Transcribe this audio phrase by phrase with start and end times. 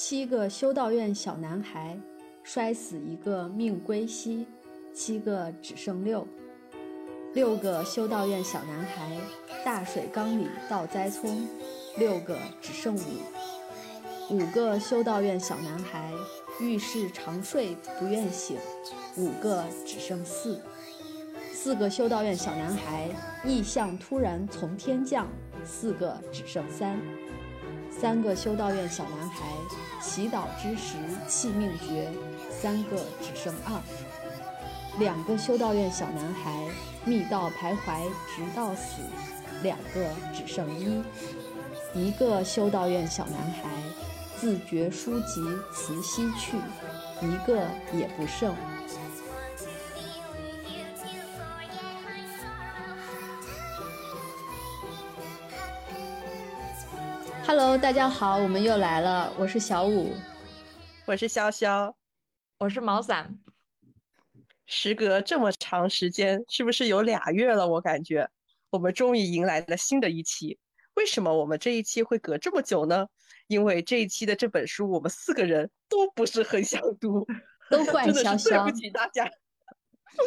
[0.00, 1.98] 七个修道院小男孩，
[2.44, 4.46] 摔死一个命归西，
[4.94, 6.24] 七个只剩六。
[7.34, 9.18] 六个修道院小男孩，
[9.64, 11.48] 大水缸里倒栽葱，
[11.96, 13.00] 六个只剩五。
[14.30, 16.12] 五个修道院小男孩，
[16.60, 18.56] 遇事长睡不愿醒，
[19.16, 20.62] 五个只剩四。
[21.52, 23.08] 四个修道院小男孩，
[23.44, 25.26] 异象突然从天降，
[25.64, 26.96] 四个只剩三。
[28.00, 29.44] 三个修道院小男孩，
[30.00, 30.94] 祈祷之时
[31.26, 32.08] 气命绝，
[32.48, 33.82] 三个只剩二。
[35.00, 36.68] 两个修道院小男孩，
[37.04, 39.02] 密道徘徊直到死，
[39.64, 41.02] 两个只剩一。
[41.92, 43.68] 一个修道院小男孩，
[44.36, 45.42] 自觉书籍
[45.74, 46.56] 辞西去，
[47.20, 48.54] 一个也不剩。
[57.48, 60.12] Hello，大家好，我们又来了，我是小五，
[61.06, 61.94] 我是潇潇，
[62.58, 63.38] 我是毛伞。
[64.66, 67.66] 时隔这么长时间，是不是有俩月了？
[67.66, 68.28] 我感觉
[68.68, 70.58] 我们终于迎来了新的一期。
[70.92, 73.06] 为什么我们这一期会隔这么久呢？
[73.46, 77.26] 因为这一期的这本书，我们四个人都不是很想读，
[77.70, 79.26] 都怪 潇潇，对不起大家。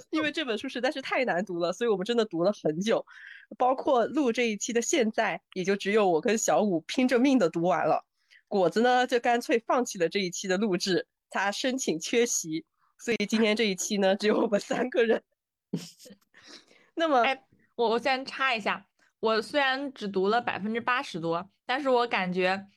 [0.10, 3.06] 因为这本书实在是太难读了，所以我们真的读了很久。
[3.58, 8.06] 包括录这一期的现在，也就只有我跟小五拼着命的读完了。
[8.48, 12.66] 果子呢，就干脆放弃了这一期的录制，他申请缺席，
[13.00, 15.24] 所以今天这一期呢，只有我们三个人。
[16.96, 17.44] 那么，哎，
[17.76, 18.86] 我我先插一下，
[19.20, 22.68] 我虽然只读了百分之八十多，但是我感觉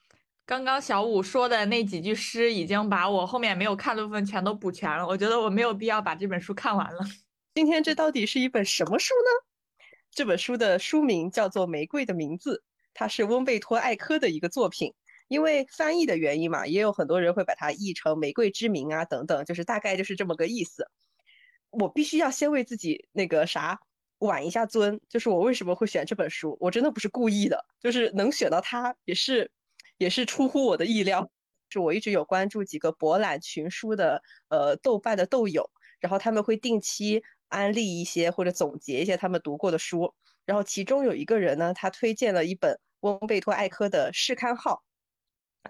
[0.46, 5.06] 刚刚小五说的那几句诗，已经把我后面没有看的部分全都补全了。
[5.06, 7.00] 我觉得我没有必要把这本书看完了。
[7.54, 9.53] 今天这到底是一本什么书呢？
[10.14, 12.62] 这本书的书名叫做《玫瑰的名字》，
[12.94, 14.94] 它是翁贝托·艾科的一个作品。
[15.26, 20.86] 因为翻译的原因嘛，也有很多人会把它译成《玫瑰之名》啊等等，就是大概就是这么个意思。
[21.70, 23.80] 我必须要先为自己那个啥
[24.18, 29.50] 挽一下尊，就是我为什么会选这本书，我真的不是故意的，就是能选到它也是
[29.96, 31.28] 也是出乎我的意料。
[31.70, 37.24] 是我一直有关注几个博览群书的呃豆瓣的豆友，然后他们会定期。
[37.48, 44.72] 安利一些或者总结一些他们读过的书，然后其中有一个人呢，他推荐了一本翁贝托·艾科的《试刊号》。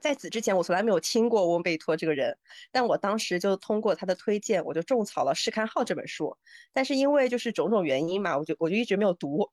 [0.01, 2.37] 在此之前，我从来没有听过翁贝托这个人，
[2.73, 6.37] 但我当时就通过他的推荐，我就种草了《试刊号》这本书。
[6.73, 9.51] 但是因为就是种种原因嘛，我就我就一直没有读。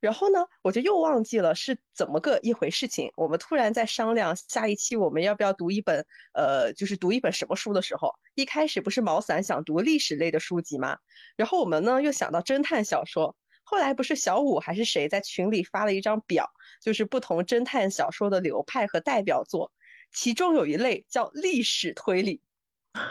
[0.00, 3.12] 然后呢，我就又忘记了是怎么个一回事情。
[3.16, 10.98] 我们突然在商量下一期我们要不要读一本，呃，就是读一本什么书的时候，一开始不是毛伞想读历史类的书籍吗？
[11.36, 16.50] 然后我们呢又想到侦探小说，后来不是小五还是谁在群里发了一张表，
[16.82, 19.70] 就是不同侦探小说的流派和代表作，
[20.12, 22.40] 其中有一类叫历史推理。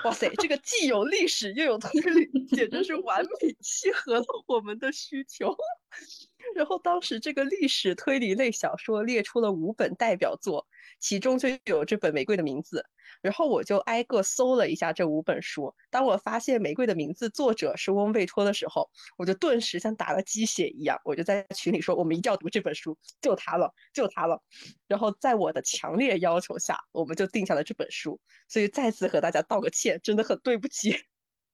[0.04, 5.56] 哇塞，这个既有历史又有推理，简直是完美契合了我们的需求。
[6.56, 10.68] 然后当时这个历史推理类小说列出了五本代表作，
[11.00, 12.79] 其中就有这本《玫瑰的名字》。
[13.22, 15.74] 然后我就挨个搜了一下这五本书。
[15.90, 24.41] 当我发现《玫瑰的名字》作者是翁贝托的时候，我就顿时像打了鸡血一样，我就在群里说：“我们一定要读这本书，就它了，就它了。”
[24.88, 28.19] 然后在我的强烈要求下，我们就定下了这本书。
[28.47, 30.96] 所以再次和大家道个歉，真的很对不起。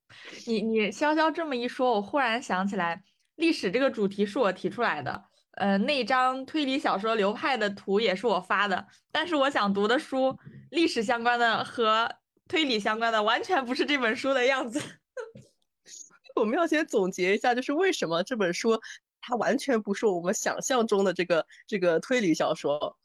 [0.46, 3.04] 你你潇潇这么一说，我忽然想起来。
[3.38, 10.38] 历史这个主题是我提出来的，呃，那张推理小说流派的图也是我发的，但是我想读的书，
[10.72, 12.12] 历史相关的和
[12.48, 14.82] 推理相关的，完全不是这本书的样子。
[16.36, 18.80] 我们要先总结一下，就是为什么这本书
[19.22, 22.98] 它完全不是我们想象中的这个这个推理小说。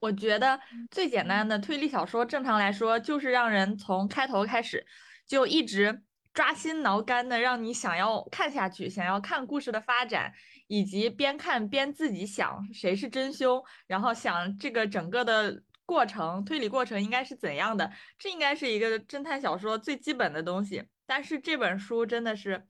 [0.00, 0.58] 我觉得
[0.90, 4.86] 最简单的推理小说，正常来说就是让人从开头开始
[5.26, 6.02] 就一直。
[6.38, 10.32] 抓心挠肝的，让你想要看下去，想要看故事的发展，
[10.68, 17.90] 以及边看边自己想谁是真凶，然后想这个整个的过程推理过程应该是怎样的。
[18.16, 20.84] 这应该是一个侦探小说最基本的东西。
[21.06, 22.68] 但是这本书真的是，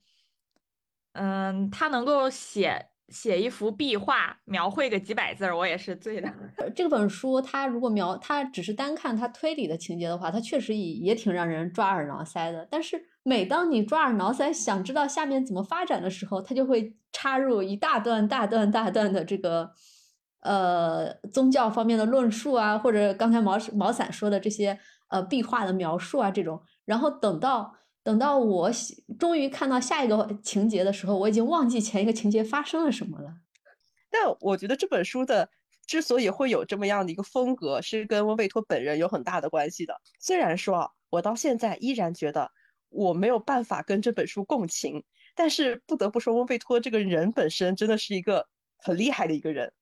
[1.12, 6.32] 嗯，它能够写写一幅壁画，描绘个几百字儿，我也是醉的。
[6.75, 12.66] 这本书它如果描，它只是单看它推理的情节的话，它确实也也挺让人抓耳挠腮的。
[12.70, 12.98] 但是
[13.28, 19.70] 每当你抓耳挠腮，想知道下面怎么发展的时候，他就会插入一大段、大段、大段的这个
[20.40, 24.78] 呃宗教方面的论述啊，或者刚才毛毛伞说的这些
[25.08, 26.62] 呃壁画的描述啊，这种。
[26.86, 28.70] 然后等到等到我
[29.19, 33.34] 终于看到下一个情节的时候，我已经忘记前一个情节发生了什么了。
[34.10, 35.50] 但我觉得这本书的
[35.86, 40.00] 之所以会有这么样的一个风格，是跟温贝托本人有很大的关系的。
[40.19, 42.50] 虽然说，我到现在依然觉得
[42.88, 45.02] 我没有办法跟这本书共情，
[45.35, 48.46] 但是不得不说，翁贝托这个人本身真的是一个
[48.79, 49.73] 很厉害的一个人。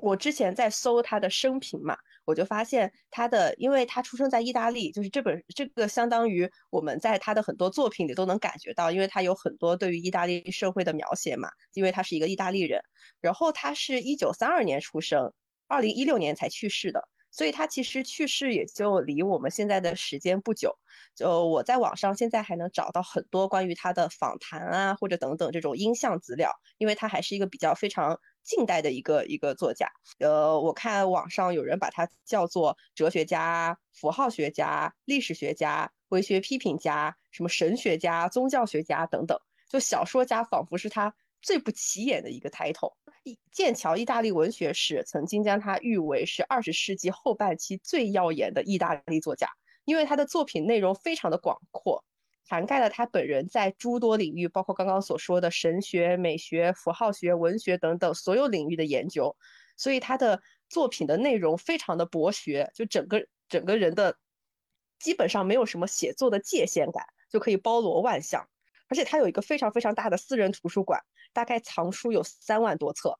[0.00, 12.80] 我之前在搜他的生平嘛，我就发现他的，因为他出生在意大利，就是这本这个相当于我们在他的很多作品里都能感觉到，因为他有很多对于意大利社会的描写嘛，因为他是一个意大利人。
[13.20, 15.32] 然后他是一九三二年出生，
[15.66, 20.76] 二零一六年才去世的，所以他其实去世也就离我们现在的时间不久。
[21.14, 28.18] 就我在网上现在还能找到很多关于他的访谈啊，或者等等这种音像资料，因为他还是一个比较非常。
[28.42, 29.86] 近代的一个一个作家，
[30.18, 39.38] 呃，我看网上有人把他叫做哲学家、符号学家、历史学家、文学批评家、什么神学家、宗教学家等等，
[39.68, 42.94] 就小说家仿佛是他最不起眼的一个 title。
[43.52, 49.48] 剑桥意大利文学史曾经将他誉为是二十世纪后半期最耀眼的意大利作家，
[49.84, 52.04] 因为他的作品内容非常的广阔。
[52.48, 59.36] 涵盖了他本人在诸多领域，包括刚刚所说的神学、美学、符号学、文学等等所有领域的研究，
[59.76, 64.16] 所以他的作品的内容非常的博学，就整个整个人的
[64.98, 68.48] 基本上没有什么写作的界限感，就可以包罗万象。
[68.88, 71.00] 而且他有一个非常非常大的私人图书馆，
[71.32, 73.18] 大概藏书有三万多册。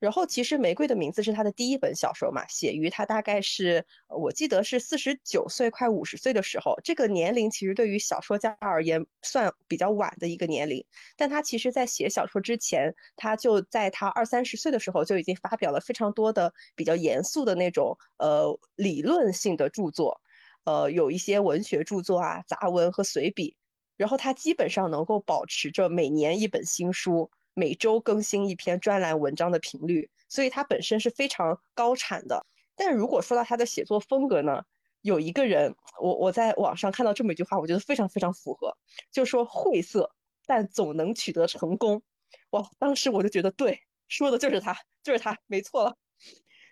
[0.00, 10.84] 然后其实《玫瑰的名字》是他的第一本小说嘛，写于他大概是我记得是四十九岁快五十岁的时候，这个年龄其实对于小说家而言算比较晚的一个年龄。
[11.16, 20.20] 但他其实在写小说之前，他就在他二三十岁的时候就已经发表了非常多的比较严肃的那种呃理论性的著作，
[20.64, 23.56] 呃有一些文学著作啊、杂文和随笔。
[23.96, 27.30] 然后他基本上能够保持着每年一本新书。
[27.54, 32.44] 每周更新一篇专栏文章的频率，所以他本身是非常高产的。
[32.76, 34.62] 但如果说到他的写作风格呢，
[35.00, 38.76] 有一个人，我我在网上看到这么一句话，我觉得非常非常符合，
[39.12, 40.10] 就说晦涩，
[40.44, 42.02] 但总能取得成功。
[42.50, 45.96] 哇，当时我就觉得对，说的就是他，就是他，没错了。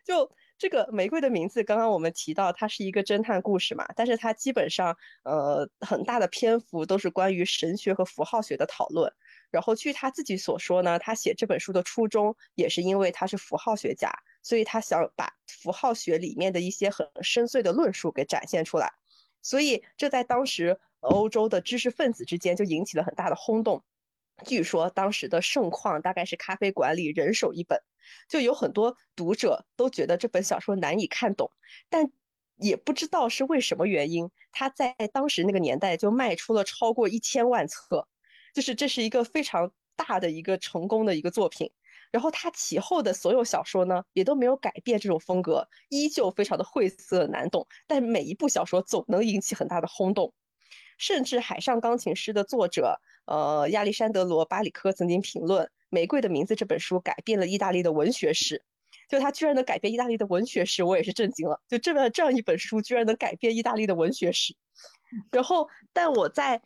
[0.04, 9.12] 就这个玫瑰的名字，刚刚我们提到它是一个侦探故事嘛，但是它基本上呃很大的篇幅都是关于神学和符号学的讨论。
[9.52, 14.10] 然后据他自己所说呢，他写这本书的初衷也是因为他是符号学家，
[14.42, 18.90] 所以他想把符号学里面的一些很深邃的论述给展现出来。
[19.42, 23.84] 所以这在当时欧洲的知识分子之间就引起了很大的轰动。
[24.46, 27.78] 据说当时的盛况大概是咖啡馆里人手一本，
[28.28, 31.52] 就有很多读者都觉得这本小说难以看懂，
[31.90, 32.10] 但
[32.56, 38.08] 也不知道是为什么原因，他在当时那个年代就卖出了超过一千万册。
[38.52, 41.70] 就是这是一个非常大的一个成功的一个作品，
[42.10, 50.32] 然后他其后的所有小说呢，也都没有改变这种风格，依旧非常的晦涩难懂，但每一部小说总能引起很大的轰动，
[50.98, 58.62] 甚至《海上钢琴师》的作者，呃，亚历山德罗·巴里科曾经评论《玫瑰的名字》这本书改变了意大利的文学史，
[59.08, 64.54] 就他居然能改变意大利的文学史，我也是震惊了，就这么这样一本书居然能改变意大利的文学史，
[65.30, 66.60] 然后，但我在。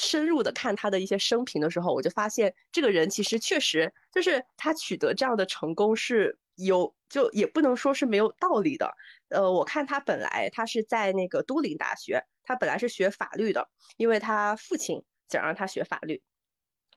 [0.00, 8.92] 深入的看他的一些生平的时候，我就发现这个人其实确实就是他取得这样的成功是有，就也不能说是没有道理的。
[9.28, 16.22] 呃，我看他本来他是在那个都灵大学，他本来是学法律的，因为他父亲想让他学法律，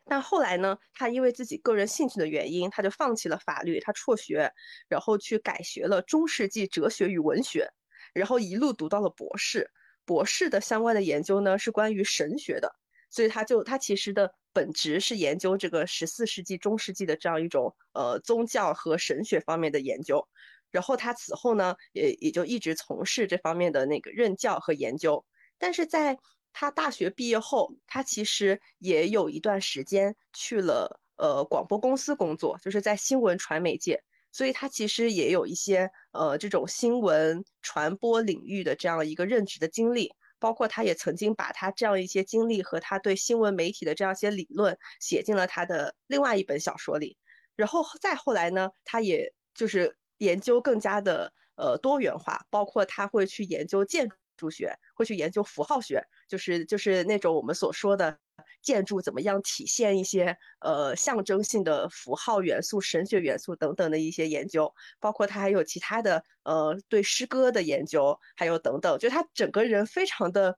[0.05, 4.51] 但后来呢，他因为自己个人兴趣的原因，他就放弃了法律，他辍学，
[4.87, 7.67] 然后去改学了中世纪哲学与文学，
[8.13, 9.71] 然后一路读到了博士。
[10.05, 12.75] 博士的相关的研究呢是关于神学的，
[13.09, 20.27] 所以他就他其实的本职是研究这个十四世纪中世纪的这样一种呃宗教和神学方面的研究，
[20.71, 25.25] 然后他此后呢也也就一直从事这方面的那个任教和研究，
[25.57, 26.17] 但是在
[26.53, 34.03] 他大学毕业后，他其实也有一段时间去了呃广播公司工作，就是在新闻传媒界。
[34.31, 47.17] 所以他其实也有一些呃这种新闻传播领域的这样一个任职的经历，包括他也曾经把他这样一些经历和他对新闻媒体的这样一些理论写进了他的另外一本小说里。
[47.55, 58.17] 然后再后来呢，他也就是研究更加的呃多元化，包括他会去研究建筑学，会去研究符号学，就是就是那种我们所说的。
[58.61, 70.57] 建筑怎么样体现一些呃象征性的符号元素、神学元素等等的一些研究，包括他还有其他的呃对诗歌的研究，还有等等，就他整个人非常的，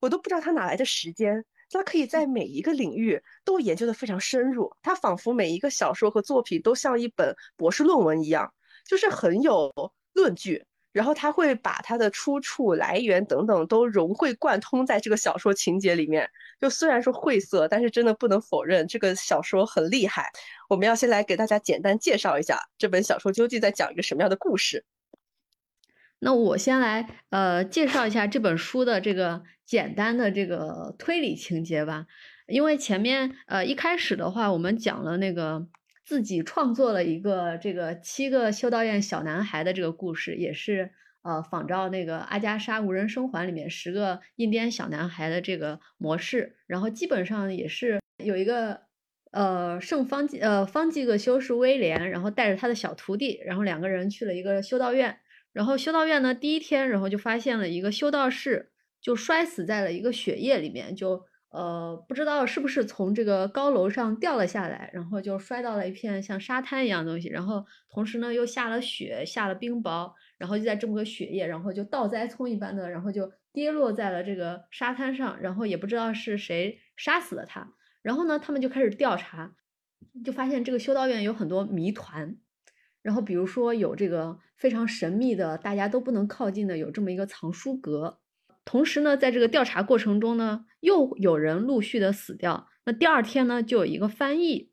[0.00, 8.52] 我都不知道他哪来的时间，他可以在每一个领域都研究的非常深入，他仿佛每一个小说和作品都像一本博士论文一样，
[8.86, 9.72] 就是很有
[10.12, 10.64] 论据。
[10.92, 16.30] 然后他会把他的出处、来源等等都融会贯通在这个小说情节里面。
[16.60, 20.30] 就虽然说晦涩，但是真的不能否认这个小说很厉害。
[20.68, 24.84] 我们要先来给大家简单介绍一下这本小说究竟在讲一个什么样的故事。
[26.18, 32.06] 那我先来呃介绍一下这本书的这个简单的这个推理情节吧。
[32.46, 35.66] 因为前面呃一开始的话，我们讲了那个。
[36.04, 40.90] 自己创作了一个这个七个修道院小男孩的这个故事，也是
[41.22, 48.80] 呃仿照那个阿加莎无人生还里面十个印第安小男孩的这个模式，然后基本上也是有一个
[49.30, 55.20] 呃圣方济呃方济各修士威廉，然后带着他的小徒弟，然后两个人去了一个修道院，
[55.52, 61.24] 然后修道院呢第一天，然后就发现了一个修道士就摔死在了一个血液里面，就。
[61.52, 79.54] 呃，不知道是不是从这个高楼上掉了下来，然后就摔到了一片像沙滩一样的东西，然后同时呢又下了雪，下了冰雹，然后就在这么个雪夜，然后就倒栽葱一般的，然后就跌落在了这个沙滩上，然后也不知道是谁杀死了他，然后呢他们就开始调查，
[80.24, 82.34] 就发现这个修道院有很多谜团，
[83.02, 88.20] 然后比如说有这个非常神秘的，大家都不能靠近的，有这么一个藏书阁。
[88.64, 92.68] 同时呢，在这个调查过程中呢，又有人陆续的死掉。
[92.84, 94.70] 那第二天呢，就有一个翻译，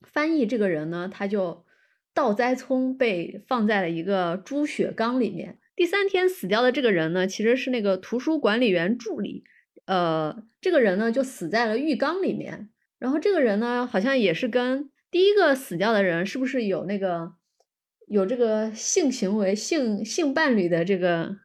[0.00, 1.66] 翻译这个人呢，他就
[2.14, 5.58] 倒栽葱被放在了一个猪血缸里面。
[5.74, 9.42] 第三天死掉的这个人呢，其实是那个图书管理员助理，
[9.86, 12.70] 呃，这个人呢就死在了浴缸里面。
[13.00, 17.32] 然后这个人呢，好像也是跟第一个死掉的人是不是有那个
[18.06, 21.36] 有这个性行为、性性伴侣的这个，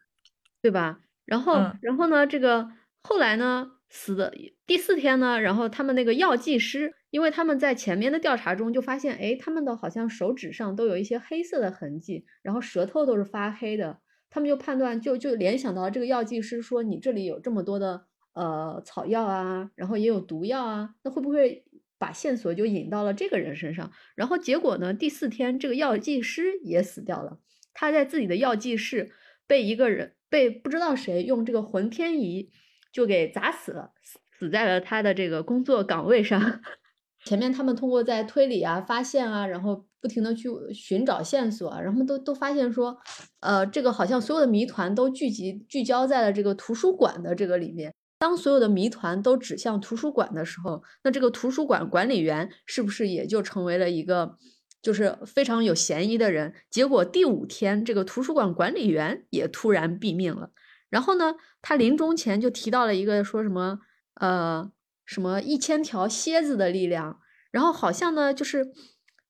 [0.61, 0.99] 对吧？
[1.25, 2.27] 然后，然后呢？
[2.27, 2.69] 这个
[3.01, 3.71] 后来呢？
[3.89, 4.31] 死的
[4.67, 5.41] 第四天呢？
[5.41, 13.99] 然后他们那个药剂师，因为他们在前面的调查中就发现，哎，他们的好像手指上都有一些黑色的痕迹，然后舌头都是发黑的。
[14.29, 21.65] 他们就判断，就就联想到这个药剂师说，你这里有这么多的呃草药啊，然后也有毒药啊，那会不会
[21.97, 23.91] 把线索就引到了这个人身上？
[24.15, 24.93] 然后结果呢？
[24.93, 27.39] 第四天，这个药剂师也死掉了，
[27.73, 29.09] 他在自己的药剂室
[29.47, 30.13] 被一个人。
[30.31, 32.51] 被不知道谁用这个浑天仪
[32.91, 33.91] 就给砸死了，
[34.37, 36.61] 死在了他的这个工作岗位上。
[37.25, 42.97] 前面他们通过在推理啊、发现啊，然后不停的去寻找线索，然后都都发现说，
[43.41, 47.93] 呃，这个好像所有的谜团都聚集聚焦在了这个图书馆的这个里面。
[48.17, 54.37] 当所有的谜团都指向图书馆的时候，那这个图书馆管理员是不是也就成为了一个？
[54.81, 60.51] 就是非常有嫌疑的人，结果第五天，这个图书馆管理员也突然毙命了。
[60.89, 63.79] 然后呢，他临终前就提到了一个说什么，
[64.15, 64.71] 呃，
[65.05, 67.19] 什么一千条蝎子的力量。
[67.51, 68.67] 然后好像呢，就是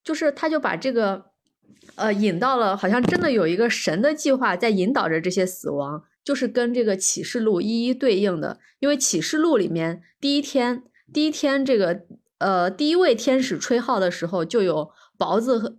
[0.04, 1.26] 就是他就把这个，
[1.96, 8.60] 呃，引到了，好像真的有一个神的计划在引导着这些死亡，就是跟这个启示录一一对应的。
[8.80, 12.02] 因为启示录里面第一天，第一天这个，
[12.40, 14.92] 呃，第一位天使吹号的时候就有。
[15.20, 15.76] 雹子和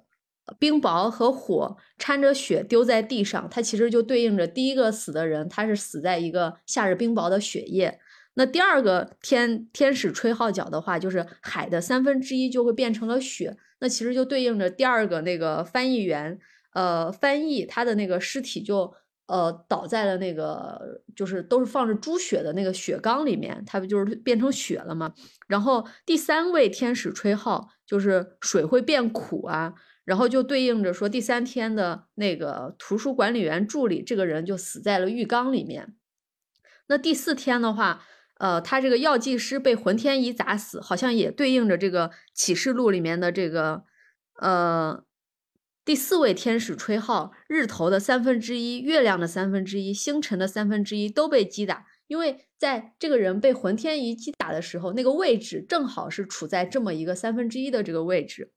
[0.58, 8.00] 冰雹和火掺着雪丢在地上，它其实就对应着第一个死的人，他是死在一个夏日冰雹的雪夜。
[8.34, 16.38] 那第二个天天使吹号角的话，就是海的三分之一就会变成了雪，那其实就对应着第二个那个翻译员，
[16.74, 18.92] 呃，翻译他的那个尸体就
[19.26, 25.12] 呃倒在了那个就是都是放着猪血的那个血缸里面，它不就是变成雪了吗？
[25.48, 27.68] 然后第三位天使吹号。
[27.90, 29.74] 就是水会变苦啊，
[30.10, 35.94] 然后就对应着说第三天的那个图书管理员助理这个人就死在了浴缸里面。
[36.88, 38.04] 那第四天的话，
[38.40, 43.84] 呃，他这个药剂师被浑天仪砸死，好像也对应着这个启示录里面的这个
[44.40, 45.04] 呃
[45.84, 51.86] 第四位天使吹号，日头的三分之一、月亮的三分之一、星辰的三分之一都被击打。
[52.08, 58.50] 因为在这个人被浑天仪击打的时候，那个位置正好是处在这么一个三分之一的这个位置，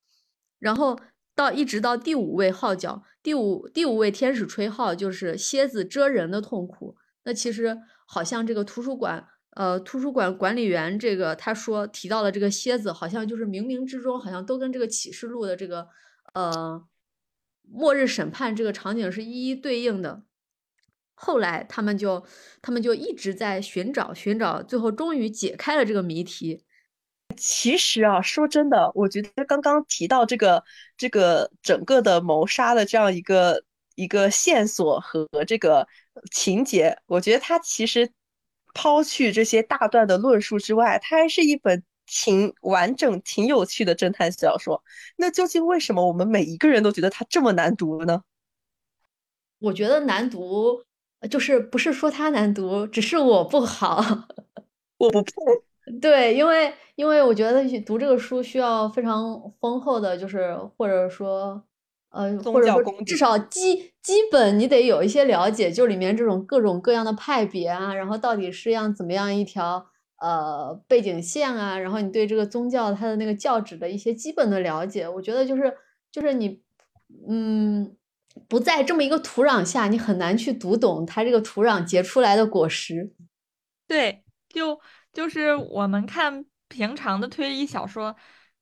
[0.57, 0.99] 然后
[1.35, 6.95] 到一直到第五位号角，第五第五位天使吹号，就是蝎子蛰人的痛苦。
[7.23, 9.25] 那其实好像这个图书馆，
[9.55, 15.87] 呃，图书馆管理员这个他说提到了这个蝎子，好像就是冥冥之中好像都跟这个启示录的这个
[16.33, 16.83] 呃
[17.63, 20.23] 末日审判这个场景是一一对应的。
[21.15, 22.25] 后来他们就，
[22.61, 26.63] 他们就一直在寻找寻找，最后终于解开了这个谜题。
[27.37, 30.63] 其实啊，说真的，我觉得刚刚提到这个
[30.97, 33.63] 这个整个的谋杀的这样一个
[33.95, 35.87] 一个线索和这个
[36.31, 38.11] 情节，我觉得它其实
[38.73, 44.83] 抛去这些大段的论述之外，它还是一本挺完整、挺有趣的侦探小说。
[45.15, 48.21] 那究竟为什么我们每一个人都觉得它这么难读呢？
[49.59, 50.83] 我觉得难读，
[51.29, 54.27] 就是不是说它难读，只是我不好，
[54.97, 55.31] 我不配。
[56.01, 61.61] 对，因为因为我觉得读这个书需要非常丰厚的，就是或者说，
[62.09, 69.85] 呃，或者说至少基基本你得有一些了解，就里面这种各种各样的派别啊，然后到底是样怎么样一条
[70.21, 75.75] 呃背景线啊，然后你对这个宗教它的那个教旨的一些基本的了解，我觉得就是
[76.09, 76.61] 就是你
[77.27, 77.93] 嗯
[78.47, 83.11] 不在这么一个土壤下，你很难去读懂它这个土壤结出来的果实。
[83.85, 84.79] 对，就。
[85.13, 88.15] 就是我们看平常的推理小说，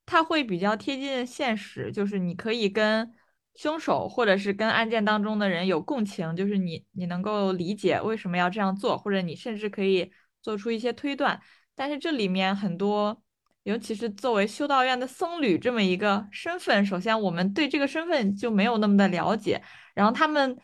[0.05, 3.09] 它会比较贴近现实，就是你可以跟
[3.55, 11.39] 凶手或者是跟案件当中的人有共情，就是你你能够理解为什么要这样做，或者你甚至可以做出一些推断。
[11.73, 13.23] 但是这里面很多，
[13.63, 19.63] 尤其是作为修道院的僧侣这么一个身份，首先我们对这个身份就没有那么的了解，
[19.95, 20.57] 然后他们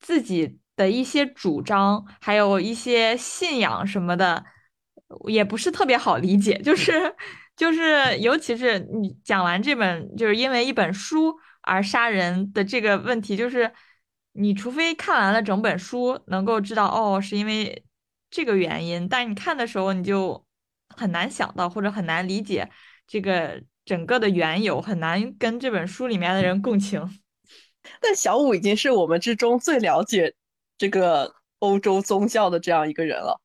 [0.00, 4.42] 自己的一些主张，还有一些信仰什么的。
[5.28, 7.14] 也不是特别好理解，就是
[7.56, 13.72] 就是，尤其是你讲完这本，就是因为一本书而杀人的这个问题，就是
[14.32, 17.84] 你除非看完了整本书，能够知道哦，是因为
[18.30, 20.44] 这个原因，但你看的时候你就
[20.96, 22.70] 很难想到或者很难理解
[23.06, 27.20] 这个整个的缘由，很难跟这本书里面的人共情。
[28.00, 30.32] 但小五已经是我们之中最了解
[30.78, 33.41] 这个欧洲宗教的这样一个人了。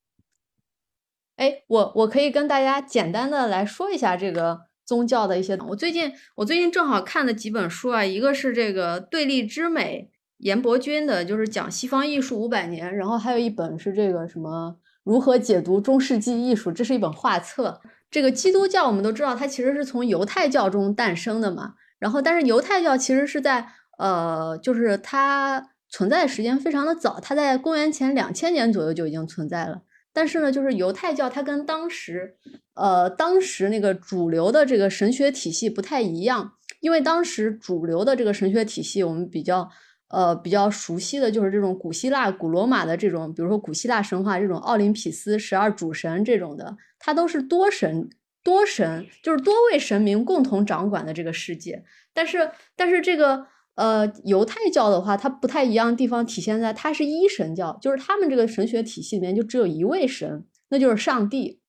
[1.38, 5.58] 哎，我我可以跟大家简单的来说一下这个宗教的一些。
[5.70, 17.82] 我最近我最近正好看的几本书啊，一个是这个对立之美，严伯钧的，就是讲西方艺术五百年，然后还有一本是这个什么如何解读中世纪艺术，这是一本画册。
[18.10, 21.75] 这个基督教我们都知道，它其实是从犹太教中诞生的嘛。
[22.00, 23.67] 然后，但是犹太教其实是在
[24.00, 29.82] 呃，就是它存在的时间非常的早，它在公元前两千年左右就已经存在了。
[30.17, 32.38] 但是呢，就是犹太教它跟当时，
[32.74, 39.69] 呃，当时那个主流的这个神学体系不太一样，因为当时主流的这个神学体系，我们比较，
[40.08, 48.10] 呃，比较熟悉的就是这种古希腊、古罗马的这种，比如说古希腊神话这种奥林匹斯十二主神这种的，它都是多神、
[48.43, 51.84] 多神，就是多位神明共同掌管的这个世界。
[52.12, 53.45] 但是，但是这个。
[53.78, 61.62] 呃，犹太教的话，它不太一样的地方体现在它是一神教，就是他们这个神学体系里面就只有一位神，那就是上帝。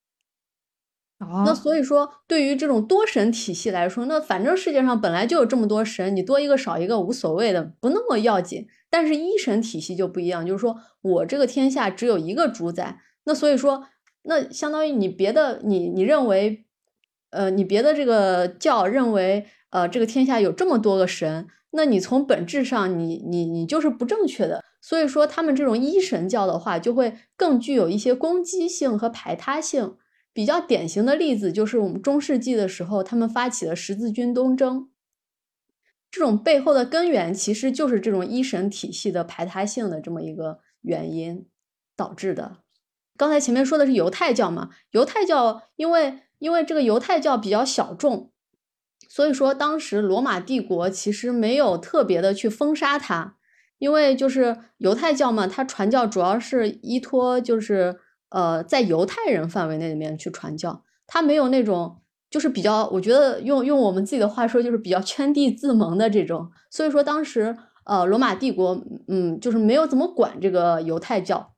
[1.21, 8.67] 那所以说，对于这种多神体系来说，那反正世界上本来就有这么多神，你多一个少一个无所谓的，不那么要紧。
[8.89, 13.85] 但是一神体系就不一样，就是说我这个天下只有一个主宰，那所以说，
[14.23, 16.65] 那相当于你别的你你认为，
[17.31, 21.47] 呃，你别的这个教认为，呃，这个天下有这么多个神。
[21.71, 24.65] 那你从本质上，你你你就是不正确的。
[24.81, 29.97] 所以说，他们这种一神教的话，就会更具有一些攻击性和排他性。
[30.33, 34.89] 比较典型的例子就是我们中世纪的时候，他们发起了十字军东征。
[36.11, 41.47] 这种背后的根源，其实就是这种一神体系的排他性的这么一个原因
[41.95, 42.59] 导致的。
[43.17, 44.71] 刚才前面说的是犹太教嘛？
[44.93, 48.31] 犹太教因为因为这个犹太教比较小众。
[49.09, 53.37] 所以说，当时罗马帝国其实没有特别的去封杀它，
[53.79, 57.99] 因为就是犹太教嘛，它传教主要是依托就是
[58.29, 66.51] 呃在犹太人范围内里面去传教，它没有那种就是比较，我觉得用用我们自己的话说，就是比较圈地自萌的这种。
[66.71, 71.55] 所以说，当时呃罗马帝国嗯就是没有怎么管这个犹太教，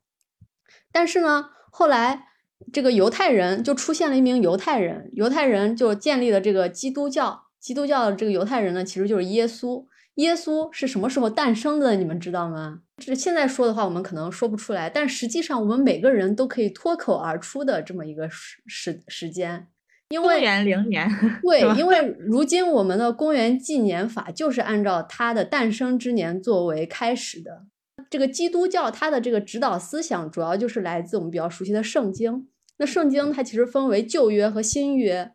[0.91, 2.27] 但是呢，后来
[2.71, 7.43] 这个犹太人就出现了一名犹太人，犹太人就建立了这个基督教。
[7.59, 9.85] 基督教的这个犹太人呢，其实就是耶稣。
[10.15, 11.95] 耶稣是什么时候诞生的？
[11.95, 12.79] 你们知道吗？
[12.97, 14.89] 这现在说的话，我们可能说不出来。
[14.89, 19.67] 但实际上，我们每个人都可以脱口而出的这么一个时时时间，
[20.09, 21.09] 因为公元零年。
[21.41, 27.63] 对，因为如今我们的公元纪年法就是按照他的诞生之年作为开始的。
[28.09, 32.47] 这个基督教它的这个指导思想，主要就是来自我们比较熟悉的圣经。
[32.81, 35.33] 那圣经它其实分为旧约和新约。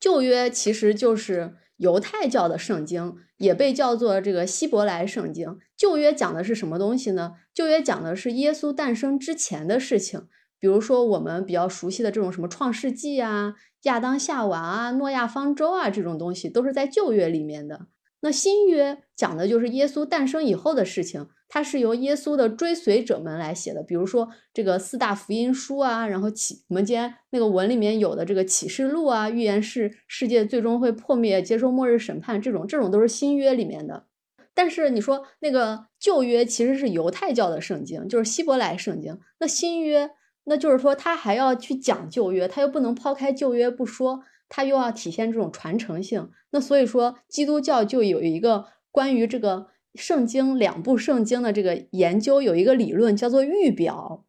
[0.00, 5.58] 旧约其实就是犹太教的圣经，也被叫做这个希伯来圣经。
[5.76, 7.32] 旧约讲的是什么东西呢？
[7.52, 17.88] 旧约讲的是耶稣诞生之前的事情，比如说我们比较熟悉的这种什么创世纪啊、亚当夏娃啊、诺亚方舟啊这种东西，都是在旧约里面的。
[18.20, 23.82] 那新约讲的就是耶稣诞生以后的事情，它是由耶稣的追随者们来写的。
[23.82, 34.06] 比如说这个四大福音书啊，然后启我们今天那个文里面有的这个启示录啊，预言是世界最终会破灭，接受末日审判，这种这种都是新约里面的。
[34.54, 39.20] 但是你说那个旧约其实是犹太教的圣经，就是希伯来圣经。
[39.38, 40.10] 那新约，
[40.44, 44.22] 那就是说他还要去讲旧约，他又不能抛开旧约不说。
[44.48, 54.24] 它又要体现这种传承性，那所以说基督教就有一个关于这个圣经两部圣经的这个研究，有一个理论叫做预表，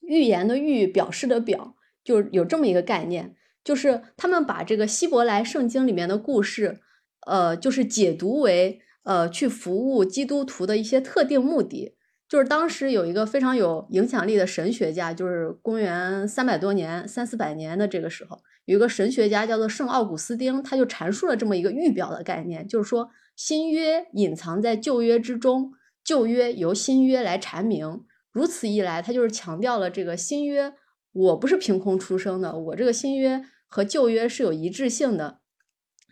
[0.00, 6.80] 预言的预，表示的表，就有这么一个概念，就是他们把这个希伯来圣经里面的故事，
[7.26, 11.93] 呃，就是解读为呃去服务基督徒的一些特定目的。
[12.34, 18.36] 就是当时有一个非常有影响力的神学家，就是公元三百多年、三四百年的这个时候。
[18.64, 28.02] 有一个神学家叫做圣奥古斯丁，他就阐述了这么一个预表的概念，就是说新约隐藏在旧约之中，旧约由新约来阐明。
[28.32, 30.74] 如此一来，他就是强调了这个新约，
[31.12, 35.38] 我不是凭空出生的，我这个新约和旧约是有一致性的。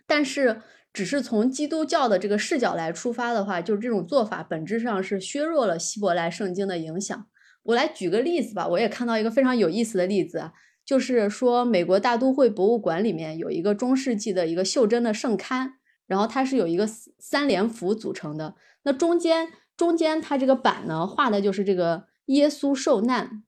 [0.07, 0.61] 但是，
[0.93, 7.25] 只是从基督教的这个视角来出发的话，就是这种做法本质上是削弱了希伯来圣经的影响。
[7.63, 10.51] 我来举个例子吧，我也看到一个非常有意思的例子。
[10.85, 15.71] 就是说，美国大都会博物馆里面有一个中世纪的一个袖珍的圣龛，
[16.07, 18.55] 然后它是有一个三连符组成的。
[18.83, 23.43] 那中间中间它这个版呢，画的就是这个耶稣受难，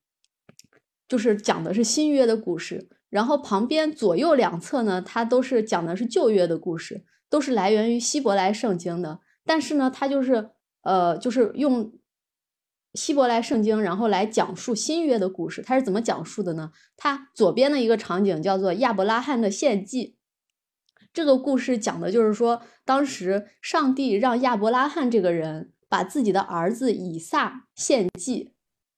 [1.09, 2.87] 就是讲的是新约的故事。
[3.09, 7.03] 然后旁边左右两侧呢，它都是讲的是旧约的故事，
[7.35, 9.19] 都是来源于希伯来圣经的。
[9.43, 10.51] 但是呢，它就是
[10.83, 11.91] 呃，就是用。
[12.93, 16.71] 希伯来圣经，然后来讲述新约的故事，它是怎么讲述的呢？
[16.95, 20.15] 它左边的一个场景叫做亚伯拉罕的献祭，
[21.11, 28.54] 这个故事讲的就是说，当时上帝让亚伯拉罕这个人把自己的儿子以撒献祭。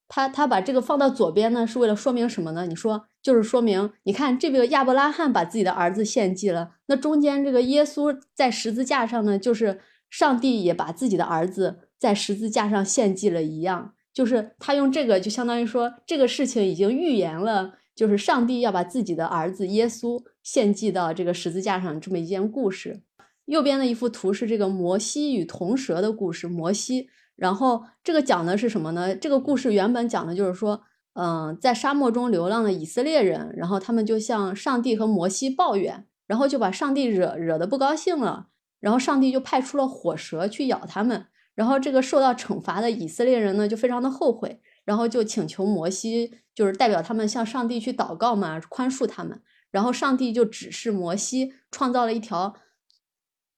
[0.08, 2.66] 他他把这个放到左边呢，是为了说明什么呢？
[2.66, 11.80] 你说就是说明，你看这个亚伯拉罕把自己的儿子献祭了，那中间这个耶稣在十字架上呢，就是上帝也把自己的儿子。
[12.00, 23.02] 在十字架上献祭了一样，就是他用这个，就相当于说这个事情已经预言了，就是上帝要把自己的儿子耶稣献祭到这个十字架上这么一件故事。
[23.46, 26.48] 右边的一幅图是这个摩西与铜蛇的故事。
[26.48, 29.16] 摩西，然后这个讲的是什么呢？
[29.16, 30.82] 这个故事原本讲的就是说，
[31.14, 38.48] 嗯，在沙漠中流浪的以色列人，然后他们就向上帝和摩西抱怨，然后就把上帝惹惹得不高兴了，
[38.80, 41.28] 然后上帝就派出了火蛇去咬他们。
[41.56, 49.42] 然后这个受到惩罚的以色列人呢，就非常的后悔，然后就请求摩西，就是代表他们向上帝去祷告嘛，宽恕他们。
[49.72, 52.56] 然后上帝就指示摩西创造了一条，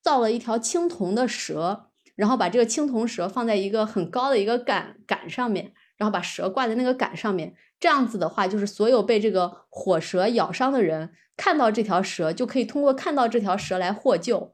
[0.02, 1.89] 造了一条青铜的蛇，
[2.20, 7.56] 然后把这个青铜蛇放在一个很高的一个杆杆上面，然后把蛇挂在那个杆上面。
[7.80, 14.54] 这样子的话，就是所有被这个火蛇咬伤的人看到这条蛇，就可以通过看到这条蛇来获救。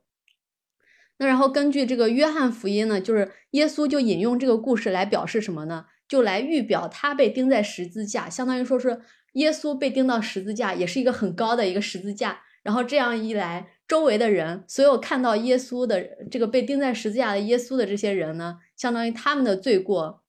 [1.17, 5.87] 那然后根据这个约翰福音呢，就是耶稣就引用这个故事来表示什么呢？
[6.07, 9.01] 就来预表他被钉在十字架，相当于说是
[9.33, 12.41] 耶稣被钉到十字架，也是一个很高的一个十字架。
[12.65, 20.23] 然后这样一来，周围的人，所有看到耶稣的这个被钉在十字架的耶稣的这些人呢，相当于他们的罪过，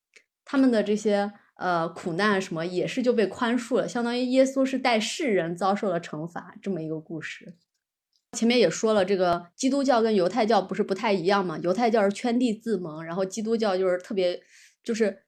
[0.44, 7.54] 他们的这些呃苦难什么，也是就被宽恕了，相当于耶稣是代世人遭受了惩罚这么一个故事。
[8.32, 11.58] 前面也说了，这个基督教跟犹太教不是不太一样嘛？
[11.62, 14.38] 犹太教是圈地自萌，然后基督教就是特别，
[14.84, 15.22] 就是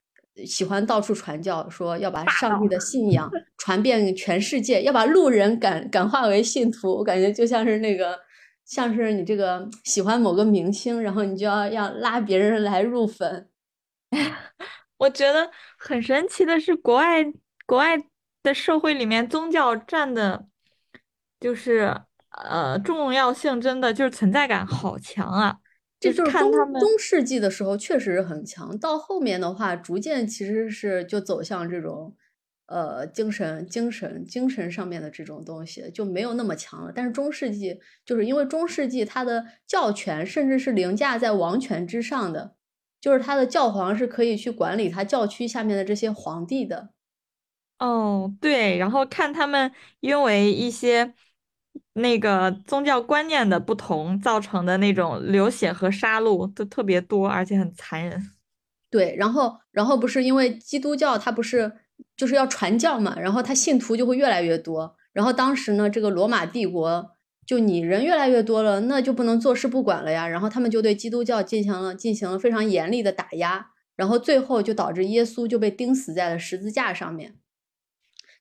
[0.47, 6.97] 喜欢到处传教，说要把上帝的 信仰传遍全世界，要把路人感感化为信徒。
[6.97, 8.19] 我感觉就像是那个，
[8.65, 13.49] 像是你这个喜欢某个明星，然后你就要要拉别人来入粉。
[14.99, 17.25] 我觉得很神奇的是，国外
[17.67, 17.97] 国外
[18.43, 20.47] 的社会里面，宗教占的，
[21.39, 22.03] 就是。
[22.31, 25.57] 呃，重要性真的就是存在感好强啊！
[26.01, 32.15] 这就是中中世纪的时候确实是很强，到后面的话，逐渐其实是就走向这种
[32.67, 36.93] 呃精神、精神、精神上面的这种东西就没有那么强了。
[36.95, 42.55] 但是中世纪就是因为中世纪它的教权甚至是凌驾在王权之上的，
[43.01, 46.91] 就是他的教皇是可以去管理他教区下面的这些皇帝的。
[47.81, 51.15] 哦，对，然后看他们因为一些。
[51.99, 58.31] 那个宗教观念的不同造成的那种流血和杀戮都特别多，而且很残忍。
[58.91, 61.73] 对，然后，然后不是因为基督教它不是
[62.17, 64.97] 就是要传教嘛，然后他信徒就会越来越多。
[65.13, 67.11] 然后当时呢，这个罗马帝国
[67.45, 70.27] 就你人越来越多了，那就不能坐视不管了呀。
[70.27, 77.35] 然后他们就对基督教进行了进行了非常严厉的打压，然后最后就导致耶稣就被钉死在了十字架上面。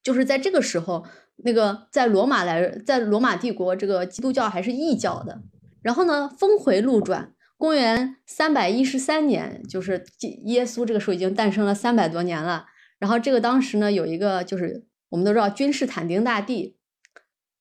[0.03, 1.05] 就是在这个时候，
[1.37, 5.41] 那个在罗马来，在罗马帝国，这个基督教还是异教的。
[5.81, 10.03] 然后呢，峰回路转，公元三百一十三年，就是
[10.45, 12.65] 耶稣这个时候已经诞生了三百多年了。
[12.99, 16.75] 然后这个当时呢，有一个就是我们都知道君士坦丁大帝。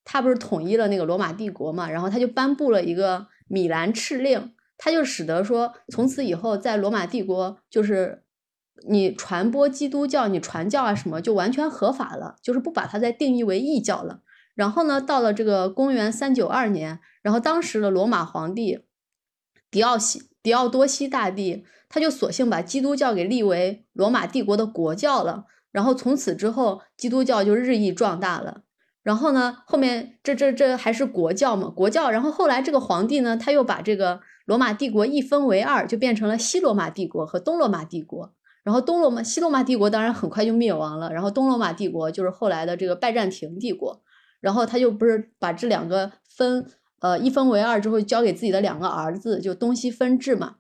[0.09, 8.23] 他不是统一了那个罗马帝国嘛，然后他就颁布了一个米兰敕令，他就使得说从此以后在罗马帝国就是
[8.89, 14.21] 你传播基督教、你传教啊什么就完全合法了，就是不把它再定义为异教了。
[14.55, 18.85] 然后呢，到了这个公元三九二年，然后当时的罗马皇帝
[19.71, 25.45] 狄奥西狄奥多西大帝，他就索性把基督教给立为罗马帝国的国教了。
[25.73, 28.63] 然后从此之后，基督教就日益壮大了。
[29.03, 31.69] 然后呢，后面这这这还是国教嘛？
[31.69, 32.11] 国教。
[32.11, 38.33] 然后后来这个皇帝呢，他又把这个罗马帝国一分为二，就变成了西罗马帝国和东罗马帝国。
[38.67, 41.13] 然后东罗马西罗马帝国当然很快就灭亡了。
[41.13, 44.03] 然后东罗马帝国就是后来的这个拜占庭帝国。
[44.41, 46.67] 然后他就不是把这两个分
[47.01, 50.57] 呃一分为二之后，交给自己的两个儿子，就东西分治嘛。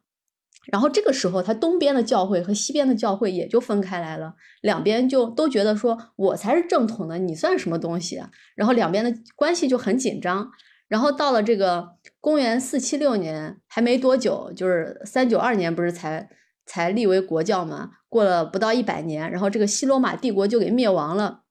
[0.70, 8.30] 然后这个时候，他东边的教会和西边的教会也就分开来了，两边就都觉得说我才是正统的，你算什么东西啊？
[8.54, 10.48] 然后两边的关系就很紧张。
[10.86, 11.88] 然后到了这个
[12.20, 16.28] 公元四七六年，还没多久，就是三九二年，不是才
[16.66, 17.92] 才立为国教嘛？
[18.08, 21.42] 过了不到一百年，然后这个西罗马帝国就给灭亡了。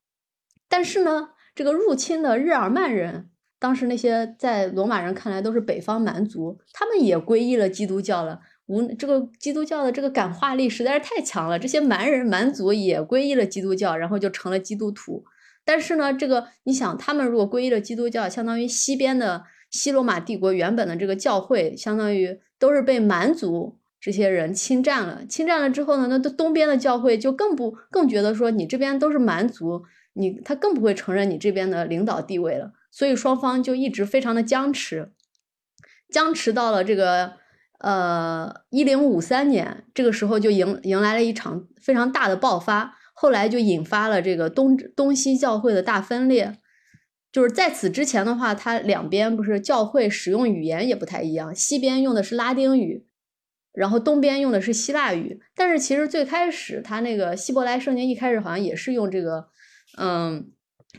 [0.67, 8.41] 但是呢，这个入侵的日耳曼人，当时那些在罗马人看来都是北方蛮族，他们也皈依了基督教了。
[8.67, 15.23] 无这个基督教的这个感化力实在是太强了，这些蛮人蛮族也皈依了基督教，然后就成了基督徒。
[15.63, 25.25] 但是呢，这个你想，他们如果皈依了基督教，相当于西边的西罗马帝国原本的这个教会，相当于都是被蛮族这些人侵占了。
[25.25, 32.73] 侵占了之后呢，那东边的教会就更不更觉得说你这边都是蛮族，你他更不会承认你这边的领导地位了。
[32.91, 35.11] 所以双方就一直非常的僵持，
[36.11, 37.33] 僵持到了这个。
[37.79, 46.57] 呃，一零五三年，这个时候就迎迎来了一场非常大的爆发，后来就引发了这个东东西教会的大分裂。
[47.33, 53.04] 就是在此之前的话，它两边不是教会使用语言也不太一样，西边用的是拉丁语，
[53.75, 55.39] 然后东边用的是希腊语。
[55.55, 59.47] 但是其实最开始，它那个希伯来圣经一开始好像也是用这个，
[59.97, 60.51] 嗯。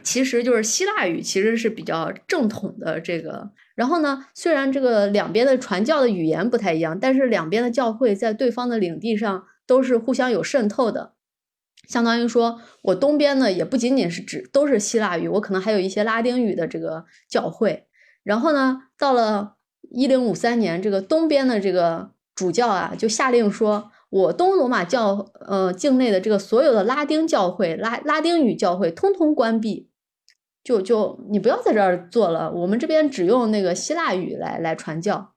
[0.03, 3.51] 其实就是希腊语，其实是比较正统的这个。
[3.75, 11.15] 然后呢，虽然这个两边的传教的语言不太一样，但是两边的教会在对方的领地上都是互相有渗透的。
[11.89, 17.87] 相当于说，我东边呢也不仅仅是指都是希腊语，我可能还有一些拉丁语的这个教会。
[18.23, 19.55] 然后呢，到了
[19.91, 23.91] 一零五三年，这个东边的这个主教啊，就下令说。
[24.09, 29.91] 我东罗马教呃境内的这个所有的拉丁教会、拉拉丁语教会通通关闭，
[30.63, 35.33] 就就你不要在这儿做了，我们这边只用那个希腊语来来传教。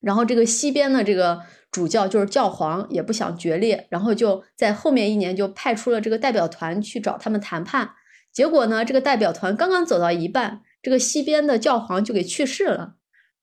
[0.00, 7.90] 然后这个西边的这个主教就是教皇也不想决裂，然后就在后面一年就派出了这个代表团去找他们谈判。
[8.32, 12.95] 结果呢，这个代表团刚刚走到一半，这个西边的教皇就给去世了。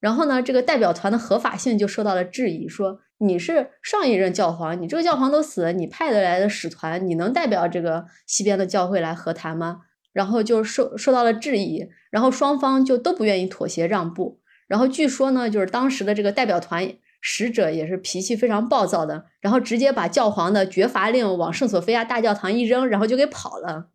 [0.04, 3.00] 然后呢，这个代表团的合法性就受到了质疑，说。
[3.20, 9.84] 你是上一任教皇，你这个教皇都死了，你派的来的使团，你能代表这个西边的教会来和谈吗？
[10.12, 14.42] 然后就受受到了质疑，然后双方就都不愿意妥协让步。
[14.68, 23.88] 然后据说呢，就是当时的这个代表团使者也是脾气非常暴躁的，然后直接把教皇的绝罚令往圣索菲亚大教堂一扔，然后就给跑了。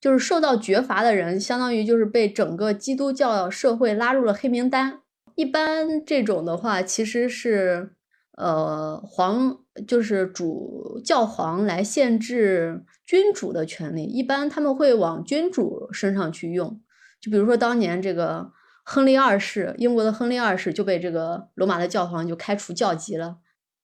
[0.00, 4.99] 就是受到绝罚的人，相当于就是被整个基督教社会拉入了黑名单。
[5.40, 7.94] 一般这种的话，其实是。
[8.36, 16.80] 呃，皇就是主教皇来限制君主的权利，一般他们会往君主身上去用。
[17.20, 18.50] 就比如说当年这个
[18.82, 23.36] 亨利二世，英国的亨利二世就被这个罗马的教皇就开除教籍了。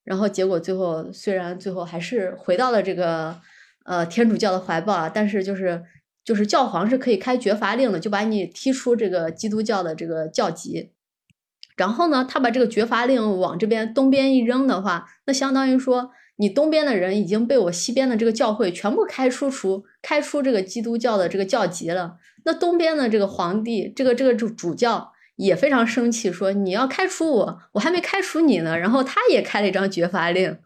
[0.04, 3.38] 然后结果最后虽然最后还是回到了这个
[3.84, 5.84] 呃天主教的怀抱啊，但是就是
[6.24, 10.92] 就是教皇是可以开绝罚令的，就把你踢出这个基督教的这个教籍。
[11.76, 22.16] 然后呢，他把这个绝罚令往这边东边一扔的话，那相当于说，你东边的人已经被我西边的这个教会全部开除出开出这个基督教的这个教籍了。
[22.44, 28.78] 那东边的这个皇帝，这个这个主主教也非常生气，说你要开除我，我还没开除你呢。
[28.78, 30.56] 然后他也开了一张绝罚令，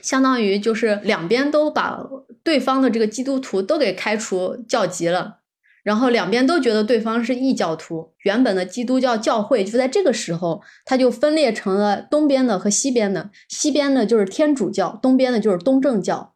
[0.00, 2.02] 相当于就是两边都把
[2.42, 5.40] 对方的这个基督徒都给开除教籍了。
[5.82, 8.12] 然后两边都觉得对方是异教徒。
[8.24, 16.34] 原本的基督教教会就在这个时候，它就分裂成了东边的和西边的，西边的就是天主教，东边的就是东正教。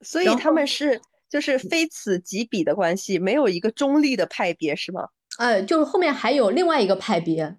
[0.00, 5.08] 所以他们是就是非此即彼的关系，没有一个中立的派别，是吗？
[5.38, 7.56] 呃，就是后面还有另外一个派别，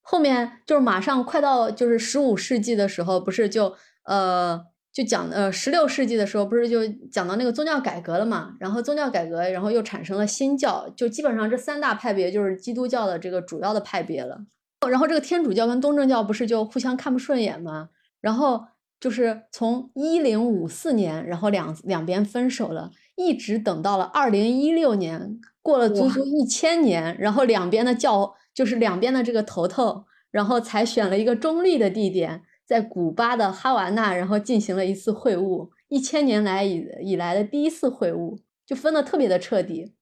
[0.00, 4.69] 后面就是马上快到就是十五世纪的时候，不是就呃。
[4.92, 8.56] 就讲呃，十六世纪的时候不是就讲到那个宗教改革了嘛？
[8.58, 14.40] 然后宗教改革，然后又产生了新教，就基本上这三大派别就是基督教的这个主要的派别了。
[14.88, 17.90] 然后这个天主教跟东正教不是就互相看不顺眼吗？
[18.20, 18.64] 然后
[18.98, 32.42] 就是从一零五四年，然后两两边分手了，一直等到了二零一六年，过了足足一千年，然后两边的教就是两边的这个头头，然后才选了一个中立的地点。
[32.70, 39.92] 在古巴的哈瓦那，然后进行了一次会晤，一千年来以以来的第一次会晤，就分的特别的彻底。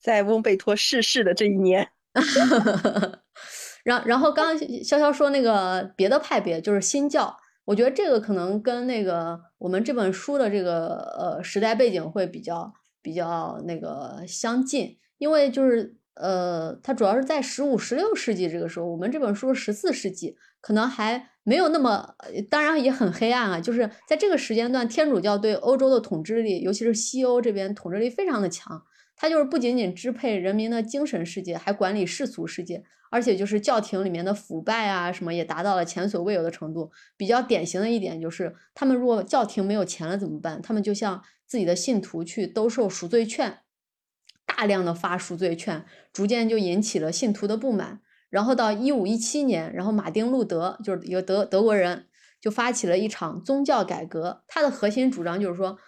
[0.00, 1.90] 在翁贝托逝世的这一年，
[3.84, 20.36] 然然后刚刚潇潇说那个别的派别就是新教，我觉得这个可能跟那个我们这本书的这个呃时代背景会比较比较那个相近，因为就是呃它主要是在十五、十六世纪这个时候，我们这本书十四世纪。
[20.60, 22.16] 可能还没有那么，
[22.50, 23.60] 当然也很黑暗啊。
[23.60, 28.82] 就是在这个时间段，天主教对欧洲的统治力，尤其是西欧这边统治力非常的强。
[29.14, 36.90] 它就是不仅仅支配人民的精神世界，还管理世俗世界，而且就是教廷里面的腐败啊什么也达到了前所未有的程度。
[37.16, 40.60] 比较典型的一点就是，他们如果教廷没有钱了怎么办？
[40.60, 43.58] 他们就向自己的信徒去兜售赎罪券，
[44.48, 48.00] 大量的发赎罪券，逐渐就引起了信徒的不满。
[48.30, 52.06] 然后到一五一七年，然后马丁路德就是一个德德国人，
[52.40, 54.42] 就发起了一场宗教改革。
[54.48, 55.78] 他的核心主张就是说，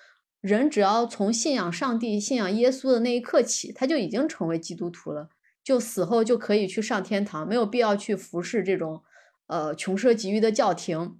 [0.40, 5.28] 人只要从信仰上帝、信仰耶稣的那一刻起，他就已经成为基督徒了，
[5.62, 9.02] 就死后就可以去上天堂，没有必要去服侍这种
[9.46, 11.18] 呃穷奢极欲的教廷。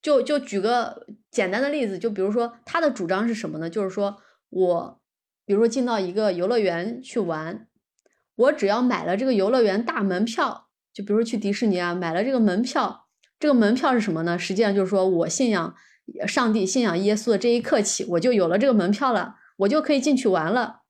[0.00, 3.68] 就就举个简单的例子，就比如说他的主张是什么呢？
[3.68, 4.16] 就是说
[4.48, 5.00] 我，
[5.48, 7.66] 比如说进到一个游乐园去玩。
[8.36, 13.06] 我只要买了这个游乐园大门票，就比如去迪士尼啊，买了这个门票，
[13.40, 14.38] 这个门票是什么呢？
[14.38, 15.74] 实际上就是说我信仰
[16.26, 20.82] 上帝、信仰耶稣的这一刻起，我就有了这个门票了，我就可以进去玩了。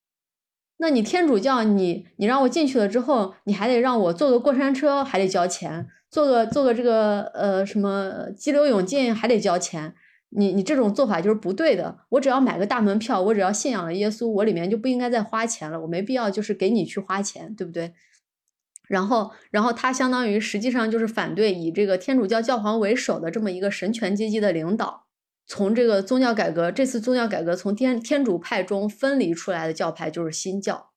[0.79, 9.95] 那你天主教，你你让我进去了之后，你还得让我坐个过山车，还得交钱，坐个坐个这个呃什么激流勇进，还得交钱。
[10.31, 11.99] 你你这种做法就是不对的。
[12.11, 15.81] 我只要买个大门票，我只要信仰了耶稣，我里面就不应该再花钱了。
[15.81, 17.95] 我没必要就是给你去花钱，对不对？
[18.89, 25.07] 然后，然后他相当于实际上就是反对以这个天主教教皇为首的这么一个神权阶级的领导。
[25.47, 30.88] 从这个宗教改革，这次宗教改革从天天主派中分离出来的教派就是新教。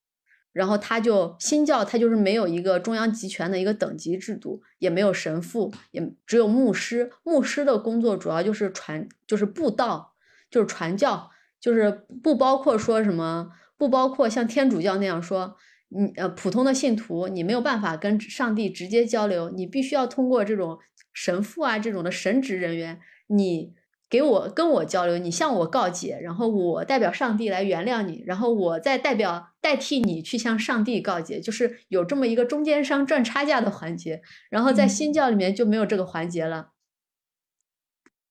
[0.53, 7.11] 然后他就新教，他就是没有一个中央集权的一个等级制度，也没有神父，也只有牧师。
[7.23, 10.13] 牧师的工作主要就是传，就是布道，
[10.49, 15.55] 就是传教，就是不包括说什么，不包括像天主教那样说，
[15.89, 20.79] 你呃普通的信徒你没有办法跟上帝直接交流，你必须要通过这种
[21.13, 23.73] 神父啊这种的神职人员，你。
[24.11, 34.21] 给我跟我交流，你向我告解，然后我代表上帝来原谅你，然后我再代表代替你去向上帝告解，就是有这么一个中间商赚差价的环节。
[34.49, 36.73] 然后在新教里面就没有这个环节了。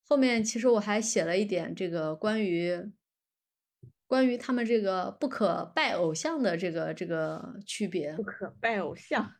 [0.04, 2.92] 后面其实我还写了一点这个关于
[4.06, 8.12] 关于他们这个不可拜偶像的这个这个区别。
[8.12, 9.32] 不可拜偶像。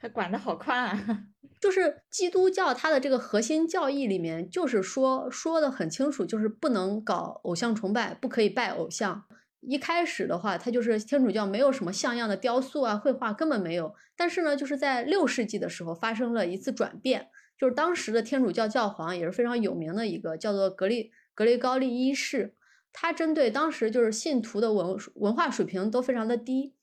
[0.00, 1.24] 他管的好宽啊，
[1.60, 9.24] 就是基督教它的这个核心教义里面，就是说说的很清楚，就是不能搞偶像崇拜，不可以拜偶像。
[9.60, 13.92] 一开始的话，它就是天主教没有什么像样的雕塑啊、绘画，根本没有。
[14.16, 22.54] 但是呢，就是在六世纪的时候发生了一次转变，就是当时的天主教教皇也是非常有名的一个，叫做格利格雷高利一世，
[22.92, 26.74] 他针对当时就是信徒的文文化水平都非常的低。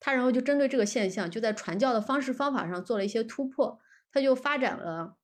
[0.00, 3.80] 他然后就针对这个现象，就在传教的方式方法上做了一些突破。
[4.12, 5.16] 他就发展了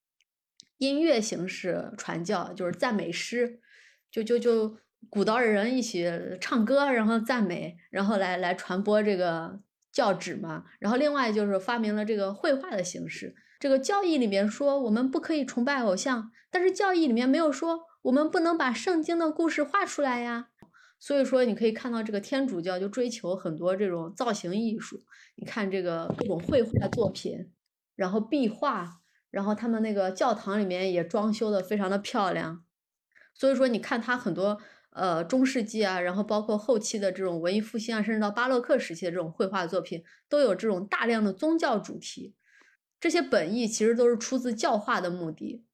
[0.78, 3.60] 音乐形式传教，就是赞美诗，
[4.10, 4.78] 就就就
[5.08, 9.60] 鼓捣人一起唱歌，然后赞美，然后来来传播这个
[9.92, 10.64] 教旨嘛。
[10.78, 13.34] 然后另外就是发明了这个绘画的形式。
[13.58, 20.49] 这个教义里面说我们不可以崇拜偶像，但是教义里面没有说我们不能把圣经的故事画出来呀。
[21.00, 25.00] 所以说，你可以看到这个天主教就追求很多这种造型艺术。
[25.36, 27.50] 你看这个各种绘画作品，
[27.96, 32.62] 然后壁画，然后他们那个教堂里面也装修的非常的漂亮。
[33.32, 42.34] 所以说，你看他很多呃中世纪啊，然后包括后期的这种文艺复兴啊，甚至到巴洛克时期的这种绘画作品，都有这种大量的宗教主题。
[43.00, 45.64] 这些本意其实都是出自教化的目的。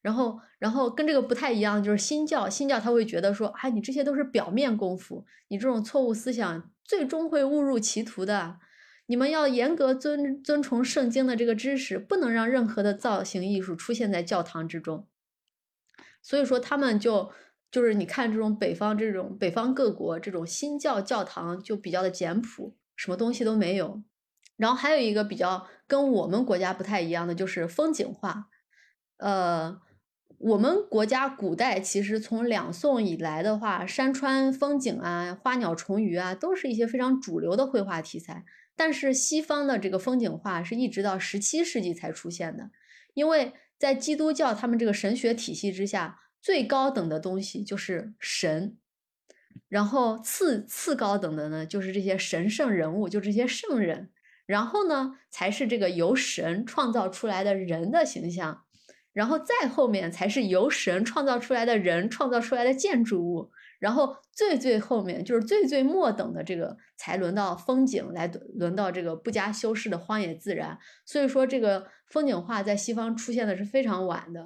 [0.00, 8.58] 然后，然后跟这个不太一样，就是新教，新教他会觉得说，哎，你这些都是表面功夫，你这种错误思想最终会误入歧途的。
[9.06, 15.08] 你们要严格遵遵从圣经的这个知识，不能让任何的造型艺术出现在教堂之中。
[16.22, 17.32] 所以说，他们就
[17.70, 24.02] 就是你看这种北方这种北方各国这种新教教堂就比较的简朴，什么东西都没有。
[24.56, 28.46] 然后还有一个比较跟我们国家不太一样的就是风景画，
[29.16, 29.80] 呃。
[30.38, 38.44] 我们国家古代其实从两宋以来的话，山川风景啊、花鸟虫鱼啊，都是一些非常主流的绘画题材。
[38.76, 42.70] 但是西方的这个风景画是一直到十七世纪才出现的，
[43.14, 48.76] 因为在基督教他们这个神学体系之下，最高等的东西就是神，
[49.68, 54.10] 然后次次高等的呢就是这些神圣人物，就这些圣人，
[54.46, 58.62] 然后呢才是这个由神创造出来的人的形象。
[59.18, 63.50] 然后再后面才是由神创造出来的人创造出来的建筑物，
[63.80, 70.78] 然后最最后面就是最最末等的这个才轮到风景来轮到这个不加修饰的荒野自然。
[71.04, 74.40] 所以说这个风景画在西方出现的是非常晚的。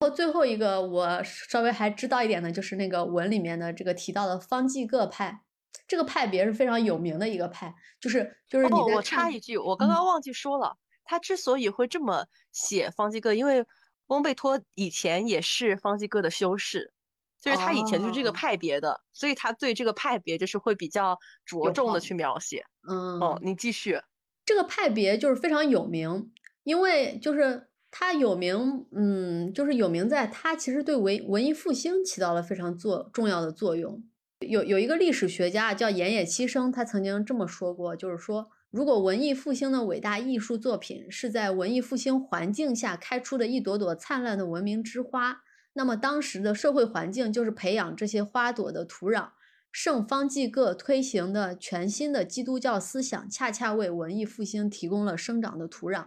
[0.00, 5.42] 然后最后一个我稍微还知道一点的就是那个文里面的这个提到的方济各派，
[5.86, 13.64] 这个派别是非常有名的一个派，就是就是你我插一句，我刚刚忘记说了，他之所以会这么写方济各，因为。
[14.08, 16.92] 翁贝托以前也是方济各的修士，
[17.40, 22.64] 就是他以前就是这个派别的，所以他对这个派别就是会比较着重的去描写。
[22.88, 24.00] 嗯，哦，你继续。
[24.44, 26.30] 这个派别就是非常有名，
[26.64, 34.04] 因为就是他有名，嗯，就是有名在他其实对文文艺复兴起到了非常作重要的作用。
[34.40, 38.50] 有有一个历史学家叫岩野七生，他曾经这么说过，就是说。
[38.74, 45.44] 如果文艺复兴的伟大艺术作品是在文艺复兴环境下开出的一朵朵灿烂的文明之花，
[45.74, 49.28] 那么当时的社会环境就是培养这些花朵的土壤。
[49.70, 56.06] 圣方济各推行的全新的基督教思想，恰恰为文艺复兴提供了生长的土壤。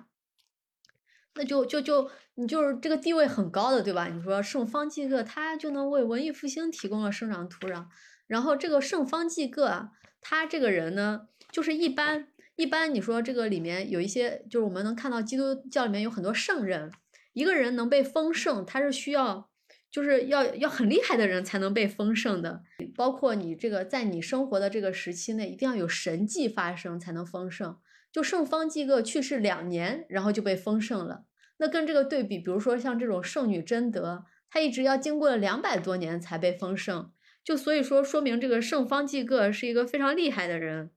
[1.36, 4.08] 那就就就你就是这个地位很高的，对吧？
[4.08, 7.86] 你说圣方济各他就能为文艺复兴提供了生长土壤。
[8.26, 12.28] 然后这个圣方济各啊，他这个人呢，就是一般。
[12.58, 16.92] 一般你说这个里面有一些，就是我们能看到基督教里面有很多圣人，
[17.34, 19.50] 一个人能被封圣，他是需要，
[19.92, 22.64] 就是要要很厉害的人才能被封圣的。
[22.96, 27.78] 包括你这个在你生活的这个时期内，一定要有神迹发生才能封圣。
[28.12, 31.26] 就圣方济各去世两年，然后就被封圣了。
[31.58, 37.12] 那跟这个对比，比如说像这种圣女贞德，她一直要经过了两百多年才被封圣。
[37.44, 40.90] 就所以说，说明这个圣方济各是一个非常厉害的人。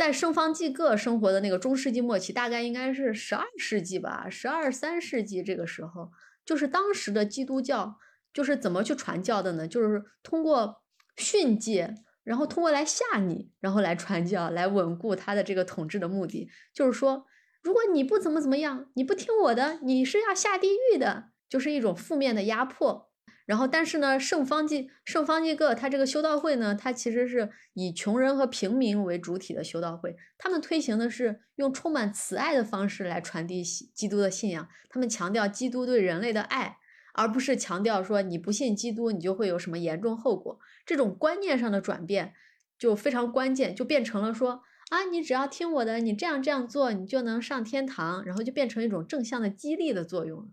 [0.00, 6.10] 在圣方济各生活的那个中世纪末期，大概应该是十二世纪吧，十二三世纪这个时候，
[6.42, 7.98] 就是当时的基督教
[8.32, 9.68] 就是怎么去传教的呢？
[9.68, 10.82] 就是通过
[11.18, 16.48] 训诫，然后通过来吓你，然后来传教，来稳固他的这个统治的目的。
[16.72, 17.26] 就是说，
[17.62, 23.09] 如果你不怎么怎么样，你不听我的，你是要下地狱的，就是一种负面的压迫。
[23.50, 30.14] 然后，但是呢，圣方济圣方济各他这个修道会呢，他其实是以穷人和平民为主体的修道会。
[30.38, 34.68] 他们推行的是用充满慈爱的方式来传递基督的信仰。
[34.88, 36.76] 他们强调基督对人类的爱，
[37.12, 40.60] 而不是强调说你不信基督，你就会有什么严重后果。
[40.86, 42.34] 这种观念上的转变
[42.78, 48.24] 就非常关键，就变成了说啊，你只要听我的，你这样这样做，你就能上天堂。
[48.24, 50.48] 然后就变成一种正向的激励的作用。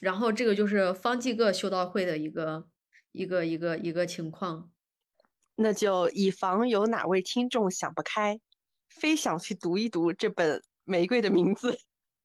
[0.00, 2.68] 然后这个就是方济各修道会的一个
[3.12, 4.70] 一个一个一个情况，
[5.54, 8.38] 那就以防有哪位听众想不开，
[8.88, 11.72] 非想去读一读这本《玫瑰的名字》，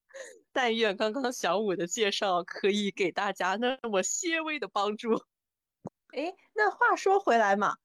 [0.51, 5.23] 但愿刚刚小五的介绍可以给大家那么些微的帮助。
[6.09, 7.77] 哎，那话说回来嘛，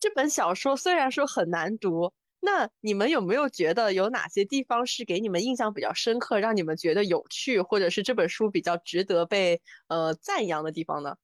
[0.00, 2.14] 这本小说虽然说很难读。
[2.46, 11.16] 那你们有没有觉得有哪些地方是给你们印象比较深刻，让你们觉得有趣，或者是这本书比较值得被呃赞扬的地方呢？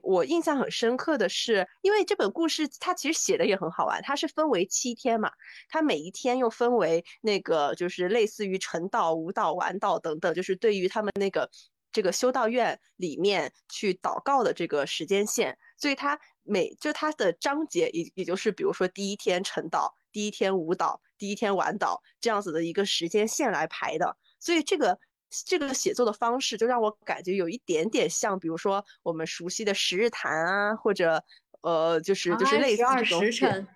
[0.00, 5.32] 我印象很深刻的是，因为这本故事它其实写的也很好玩，它是分为七天嘛，
[5.68, 11.50] 它每一天又分为那个就是类似于晨祷、舞蹈、晚祷等等，就是对于他们那个
[11.90, 19.90] 这个修道院里面去祷告的这个时间线，所以它每就它的章节也也就是比如说第一天晨祷。
[20.14, 24.96] 第一天舞蹈，第一天晚祷，这样子的一个时间线来排的，所以这个
[25.44, 31.24] 这个写作的方式就让我感觉有一点点像，比如说我们熟悉的十日谈啊，或者
[31.62, 33.66] 呃，就是就是类似这种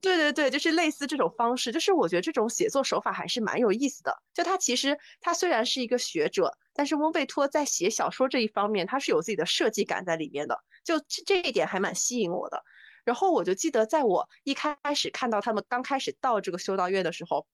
[0.00, 4.16] 对对对，就是类似这种方式，就是我觉得这种写作手法还是蛮有意思的。
[4.32, 12.62] 就他其实他虽然是一个学者，但是翁贝托在写小说这一方面，他是有自己的设计感在里面的，就这这一点还蛮吸引我的。
[13.08, 17.46] 然后我就记得，在我一开始看到他们刚开始到这个修道院的时候，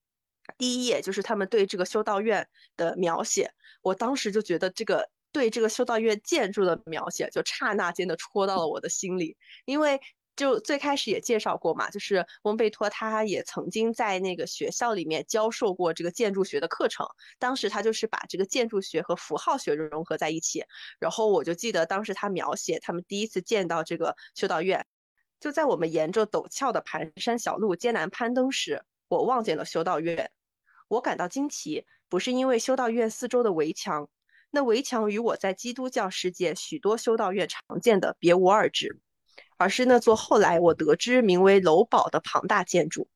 [0.57, 2.45] 第一页就是他们对这个修道院
[2.75, 3.49] 的描写，
[3.81, 10.01] 我当时就觉得这个对这个修道院建筑的描写，就刹那间的戳到了我的心里，因为。
[10.37, 17.07] 就最开始也介绍过嘛，就是翁贝托他也曾经在那个学校里面教授过这个建筑学的课程，
[17.39, 20.65] 当时他就是把这个建筑学和符号学融合在一起。
[20.99, 24.85] 然后我就记得当时他描写他们第一次见到这个修道院，
[25.39, 30.31] 就在我们沿着陡峭的盘山小路艰难攀登时，我望见了修道院。
[30.87, 34.09] 我感到惊奇，不是因为修道院四周的围墙，
[34.51, 38.99] 那围墙与我在基督教世界许多修道院常见的别无二致。
[39.57, 43.07] 而是那座后来我得知名为楼堡的庞大建筑。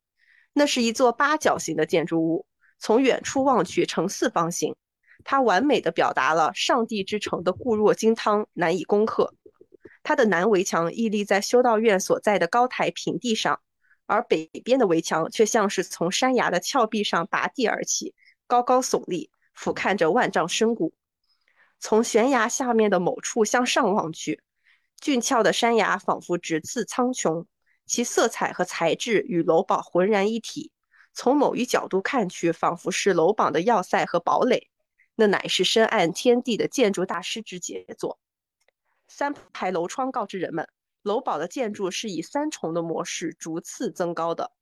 [0.53, 2.45] 那是一座八角形的建筑物，
[2.77, 4.75] 从远处望去呈四方形。
[5.25, 9.33] 它完美的表达了上帝之城的固若金汤，难以攻克。
[10.03, 13.61] 它的南围墙屹立在修道院所在的高台平地上，
[14.05, 18.15] 而北边的围墙却像是从山崖的峭壁上拔地而起，
[18.47, 20.93] 高高耸立，俯瞰着万丈深谷。
[21.79, 24.41] 从悬崖下面的某处向上望去。
[24.99, 27.45] 俊俏的山崖仿佛直刺苍穹，
[27.85, 30.71] 其色彩和材质与楼堡浑然一体。
[31.13, 34.69] 从某一角度看去，仿佛是楼堡的要塞和堡垒。
[35.15, 38.19] 那乃是深谙天地的建筑大师之杰作。
[39.09, 40.69] 三排楼窗告知人们，
[41.01, 44.53] 楼堡的建筑是以三重的模式逐次增高的。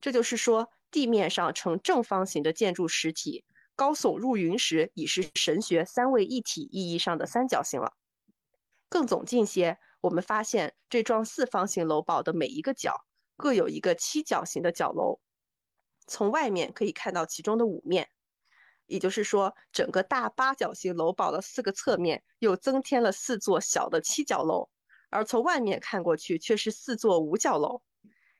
[0.00, 3.44] 这就是说，地面上呈正方形的建筑实体，
[3.76, 7.92] 高耸入云时，已是神学三位一体意义上的三角形了。
[8.88, 13.04] 更总近些，我们发现这幢四方形楼堡的每一个角
[13.36, 15.20] 各有一个七角形的角楼，
[16.06, 18.08] 从外面可以看到其中的五面，
[18.92, 24.68] 也就是说，整个大八角形楼堡的四个侧面又增添了四座小的七角楼，
[25.08, 27.80] 而从外面看过去却是四座五角楼。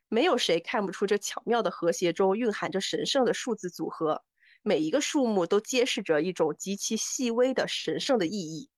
[0.09, 4.23] 没有谁看不出这巧妙的和谐中蕴含着神圣的数字组合，
[4.63, 8.69] 每一个数目都揭示着一种极其细微的神圣的意义。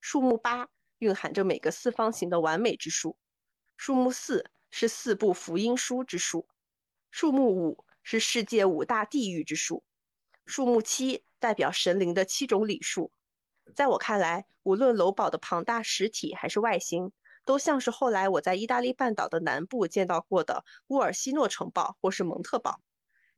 [0.00, 0.68] 数目八。
[1.00, 3.18] 蕴含着每个四方形的完美之数。
[3.76, 6.48] 数目四是四部福音书之数，
[7.10, 9.84] 数目五是世界五大地狱之数，
[10.46, 13.12] 数目七代表神灵的七种礼数。
[13.74, 17.12] 在我看来，无论楼堡的庞大实体还是外形，
[17.44, 22.80] 都像是后来我在意大利半岛的南部见到过的乌尔西诺城堡或是蒙特堡。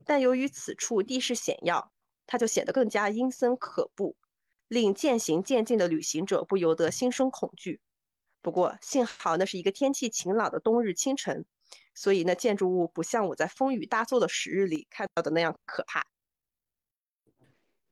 [0.04, 1.92] 但由于此处地势险要，
[2.26, 4.16] 它就显得更加阴森可怖。
[4.68, 7.80] 令渐行渐近的旅行者不由得心生恐惧。
[8.42, 11.46] 不过幸好那是一个天气晴朗的冬日清晨，
[11.94, 16.04] 所以那建筑物不像我在风雨大作的时日里看到的那样可怕。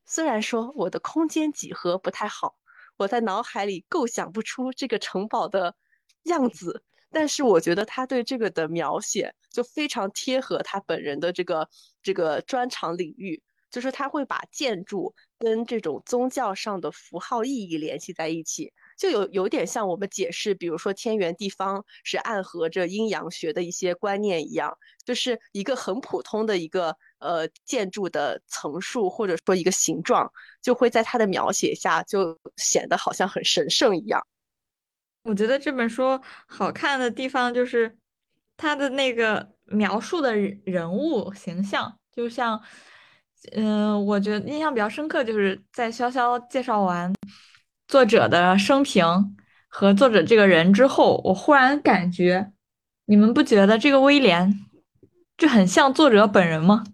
[0.06, 2.56] 虽然说我的空间几何不太好，
[2.96, 5.74] 我在脑海里构想不出这个城堡的
[6.22, 11.68] 样子，但是我觉得他对这个的描写就非常贴合他本人的这个
[12.02, 13.42] 这个专长领域。
[13.68, 30.30] 就是他会把建筑跟这种宗教上的符号意义联系在一起，就有有点像我们解释，比如说天圆地方是暗合着阴阳学的一些观念一样，就是一个很普通的一个呃建筑的层数或者说一个形状，
[30.62, 34.26] 就会在他的描写下就显得好像很神圣一样。
[35.24, 37.96] 我觉得这本书好看的地方就是
[38.56, 42.60] 它的那个描述的人物形象，就像。
[43.52, 47.12] 嗯，我觉得印象比较深刻，就是在潇潇介绍完
[47.88, 49.36] 作者的生平
[49.68, 52.52] 和作者这个人之后，我忽然感觉，
[53.06, 54.60] 你们不觉得这个威廉
[55.36, 56.84] 就很像作者本人吗？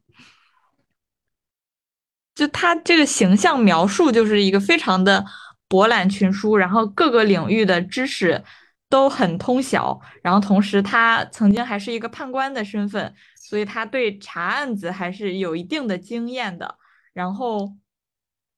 [2.34, 5.24] 就他这个形象描述就是一个非常的
[5.68, 8.42] 博览群书，然后各个领域的知识
[8.88, 13.14] 都很通晓，然后同时他曾经还是一个判官的身份。
[13.36, 16.76] 所以他对查案子还是有一定的经验的，
[17.12, 17.70] 然后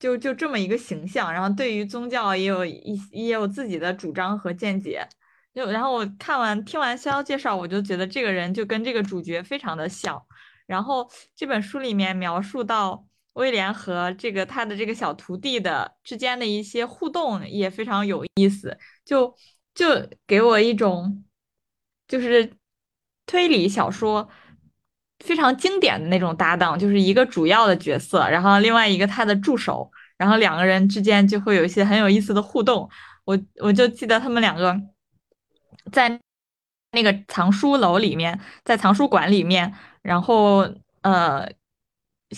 [0.05, 5.09] 就就这么一个形象，然后对于宗教也有一也有自己的主张和见解。
[5.55, 10.23] 就然后我看完听完逍遥介绍，我就觉得这个人就跟这个主角非常的像。
[10.67, 18.77] 然后这本书里面描述到威廉和这个他的这个小徒弟的之间的一些互动也非常有意思，
[19.07, 19.35] 就
[19.75, 19.87] 就
[20.27, 21.25] 给我一种
[22.07, 22.53] 就是
[23.25, 24.29] 推理小说。
[25.25, 32.89] 非常经典的那种搭档，就是一个主要的角色，然后另外一个他的助手，然后两个人之间就会有一些很有意思的互动。
[33.25, 34.79] 我我就记得他们两个
[35.91, 36.21] 在
[36.93, 39.73] 那个藏书楼里面，在藏书馆里面，
[40.03, 40.69] 然后
[41.01, 41.49] 呃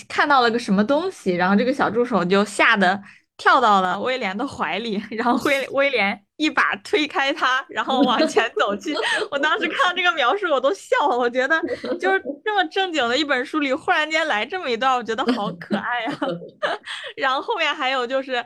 [0.09, 3.03] 看到了个什么东西，然后这个小助手就吓得
[3.37, 8.95] 跳到了威廉的怀里，然后威威廉一把推开他，然后往前走去。
[9.31, 11.19] 我当时看到这个描述，我都笑了。
[11.19, 11.61] 我觉得
[11.99, 16.19] 就是这么正经的一本书里，忽然间来这么一段，我觉得好可爱呀。
[17.17, 18.45] 然后后面还有就是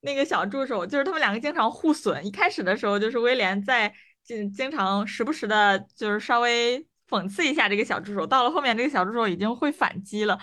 [0.00, 2.26] 那个小助手，就是他们两个经常互损。
[2.26, 3.92] 一开始的时候，就是威廉在。
[4.26, 8.26] 经经常时不时的，就是稍微讽刺一下这个小助手。
[8.26, 10.36] 到了后面，这个小助手已经会反击了。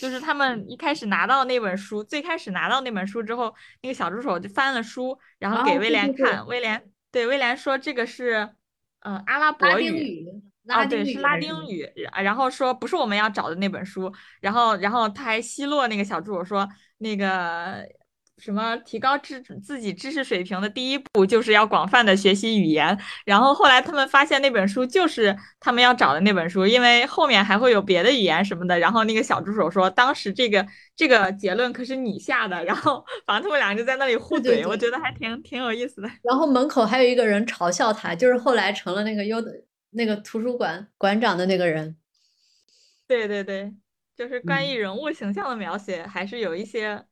[0.00, 6.46] 就是他们一开始拿到那本书，最开始拿到那本书之后，那个小助手就翻了书，然后给威廉看。
[6.46, 8.48] 威廉对威廉说：“这个是，
[9.00, 10.26] 呃，阿拉伯语
[10.68, 11.88] 啊，对，是拉丁语。”
[12.22, 16.68] 然后说：“不是我们要找的那本书。”然后，然后他还奚落那个小助手说
[16.98, 17.86] ：“那个。”
[18.38, 22.96] 什么提高知自己知识水平的第一步就是要广泛的学习语言。
[23.24, 28.78] 然后后来他们发现那本书就是他们要找的那本书，因为后面还会有别的语言什么的。
[28.78, 32.62] 然后那个小助手说，当时这个这个结论可是你下的。
[32.64, 36.10] 然后反正他们俩就在那里互怼，我觉得还挺挺有意思的。
[36.22, 39.50] 然后门口还有一个人嘲笑他，就是后来成了那个优的
[39.92, 41.96] 那个图书馆馆长的那个人。
[43.08, 43.72] 对对对，
[44.14, 47.02] 就是关于人物形象的描写还是有一些。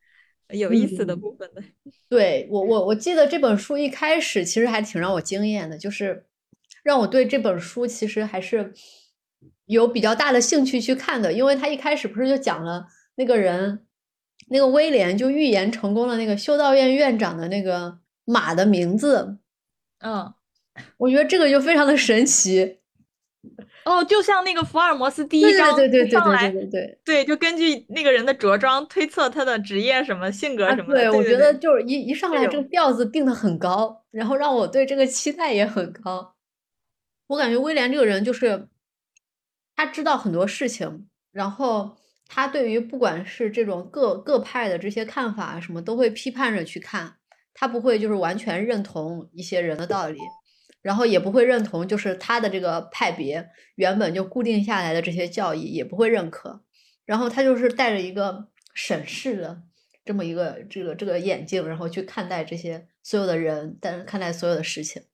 [0.50, 1.62] 有意思的部分的，
[2.08, 6.26] 对我我我记得这本书一开始其实还挺让我惊艳的，就是
[6.82, 8.72] 让我对这本书其实还是
[9.66, 12.86] 有比较大的兴趣去看的，因为他一开始不是就讲了
[13.16, 13.86] 那个人，
[14.48, 19.38] 那个威廉就预言成功了那个修道院院长的那个马的名字，
[20.00, 20.34] 嗯，
[20.98, 22.80] 我觉得这个就非常的神奇。
[23.84, 25.76] 哦，就像那个福尔摩斯第一章
[26.08, 31.00] 上来，对对对对，就根据那个人的着装推测他的职业什么性格什么的。
[31.00, 36.34] 对，我觉得就是一一上来这个调子定的很高，然后让我对这个期待也很高。
[37.26, 38.68] 我感觉威廉这个人就是
[39.76, 47.16] 他知道很多事情，然后他对于不管是这种各各派的这些看法什么，都会批判着去看，
[47.52, 50.18] 他不会就是完全认同一些人的道理。
[50.84, 56.62] 然后也不会认同，就是他的这个派别原本就固定下来的这些教义也不会认可。
[57.06, 59.62] 然后他就是带着一个审视的
[60.04, 65.04] 这么一个这个这个眼镜，然后去看待这些所有的人，但看待所有的事情。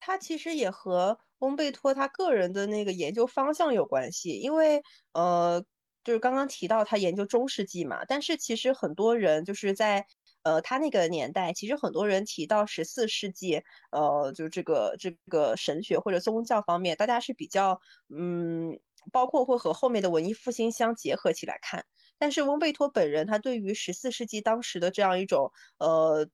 [0.00, 4.82] 他其实也和翁贝托他个人的那个研究方向有关系，因为
[5.12, 5.64] 呃，
[6.02, 10.08] 就是刚刚提到他研究中世纪嘛，但是其实很多人就是在。
[10.48, 17.78] 呃，他那个年代，其实很多人提到十四世纪，呃，就这个这个神学或者宗教方面，大家是比较，
[18.08, 18.78] 嗯，
[19.12, 21.84] 包括会和后面的文艺复兴相结合起来看。
[22.18, 26.26] 但是翁贝托本人，他对于十四世纪当时的这样一种呃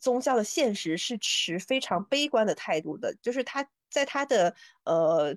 [0.00, 5.36] 宗教的现实是持非常悲观的态度的，就是他在他的呃。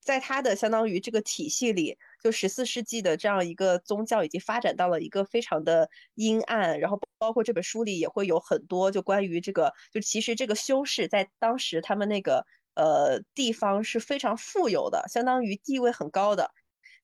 [0.00, 12.44] 在他的相当于这个体系里，就十四世纪的这样一个宗教已经发展到了一个非常的阴暗，然后包括这本书里也会有很多就关于这个，就其实这个修士在当时他们那个
[12.74, 16.50] 呃地方是非常富有的，相当于地位很高的，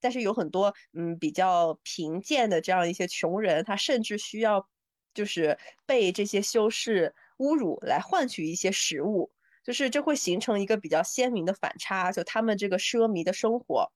[0.01, 4.67] 但是有很多嗯比较贫贱的这样一些穷人，他甚至需要
[5.13, 9.31] 就是被这些修士侮辱来换取一些食物。
[9.67, 13.91] 就是这会形成一个比较鲜明的反差，就他们这个奢靡的生活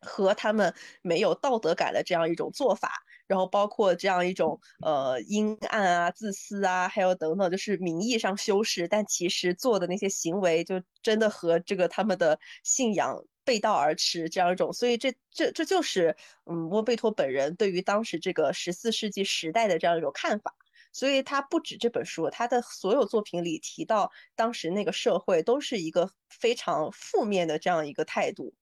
[0.00, 2.90] 和他们没有道德感的这样一种做法，
[3.28, 20.52] 然后包括这样一种呃阴暗啊、自私啊，还有等等，就是名义上修饰，但其实做的那些行为就真的和这个他们的信仰背道而驰这样一种，所以这这这就是嗯翁贝托本人对于当时这个十四世纪时代的这样一种看法。
[20.94, 28.54] 所以他不止这本书，他的所有作品里提到当时那个社会都是一个非常负面的这样一个态度，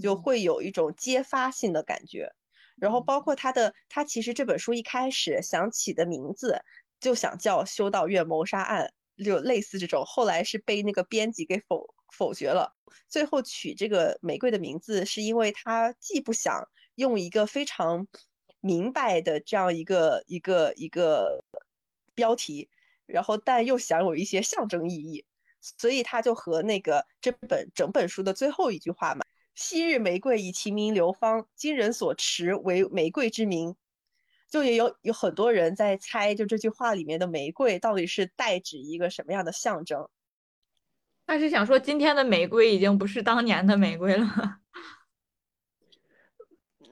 [0.00, 2.32] 就会有一种揭发性的感觉。
[2.76, 6.62] 然后包括他的，他其实这本书一开始想起的名字
[7.00, 8.92] 就想叫《修道院谋杀案》，
[9.24, 10.04] 就类似这种。
[10.06, 12.72] 后来是被那个编辑给否否决了。
[13.08, 16.62] 最后取这个玫瑰的名字，是因为他既不想
[16.94, 18.06] 用一个非常
[18.60, 21.42] 明白的这样一个一个一个。
[22.20, 22.68] 标题，
[23.06, 25.24] 然后但又想有一些象征意义，
[25.62, 29.24] 所以他就和那个这本整本书的最后一句话嘛
[29.56, 33.74] ：“昔日玫瑰以其名流芳，今人所持为玫瑰之名。”
[34.50, 40.08] 就也有有很多人在猜，就这句话里面的玫瑰到底是代指一个什么样的象征？
[41.24, 44.26] 他是想说今天的玫瑰已经不是当年的玫瑰了。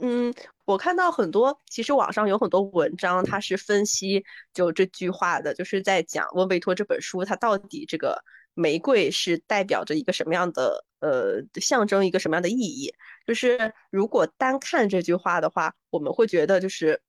[0.01, 0.35] 嗯。
[0.65, 4.23] 我看到很多，其实网上有很多文章，它是分析
[4.53, 8.23] 就这句话的，就是在讲温贝托这本书，它到底这个
[8.53, 12.93] 玫瑰是代表着一个什么样的呃象征一个什么样的意义。
[13.27, 17.01] 就是如果单看这句话的话，我们会觉得就是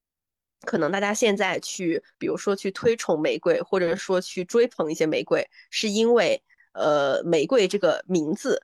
[0.61, 8.63] 可能大家现在去，比如说去推崇玫瑰，或者说去追捧一些玫瑰，是因为呃玫瑰这个名字。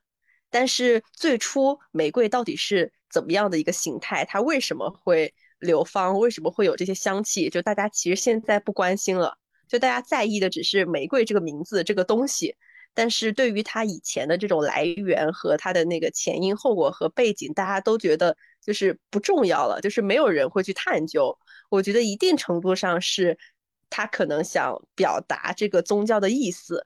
[0.50, 4.26] 但是最初玫瑰到底是怎么样的一个形态？
[4.26, 6.20] 它为什么会流芳？
[6.20, 7.50] 为什么会有这些香气？
[7.50, 9.38] 就大家其实现在不关心了，
[9.70, 12.58] 就大家在意的只是玫瑰这个名字这个东西。
[12.94, 21.38] 但是对于它以前的这种来源和它的那个前因后果和背景，大家都觉得就是不重要了，就是没有人会去探究。
[21.70, 23.38] 我觉得一定程度上是，
[23.90, 26.86] 他可能想表达这个宗教的意思。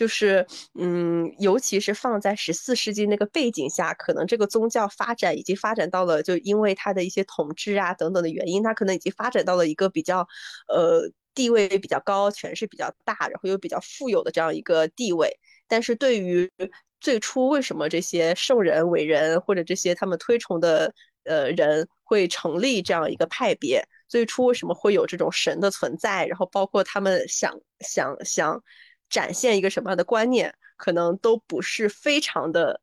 [0.00, 0.46] 就是，
[0.78, 10.26] 嗯，尤其是放在十四世纪那个背景下，可能这个宗教发展已经发展到了，就因为它的一些统治啊等等的原因，它可能已经发展到了一个比较，
[10.68, 11.02] 呃，
[11.34, 15.38] 地位比较高、权势比较大，然后又比较富有的这样一个地位。
[15.68, 16.50] 但是对于
[16.98, 20.94] 最初为什么这些圣人、伟人或者这些他们推崇的
[21.24, 28.62] 呃人会成立这样一个派别，最初为什么会有这种神的存在，然后包括他们想想想。
[29.10, 32.80] 展现一个什么样的观念，可能都不是非常的，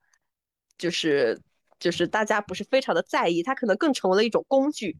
[0.78, 1.42] 就是
[1.80, 4.98] 就是大家不是非常的在意，它可能更成为了一种工具。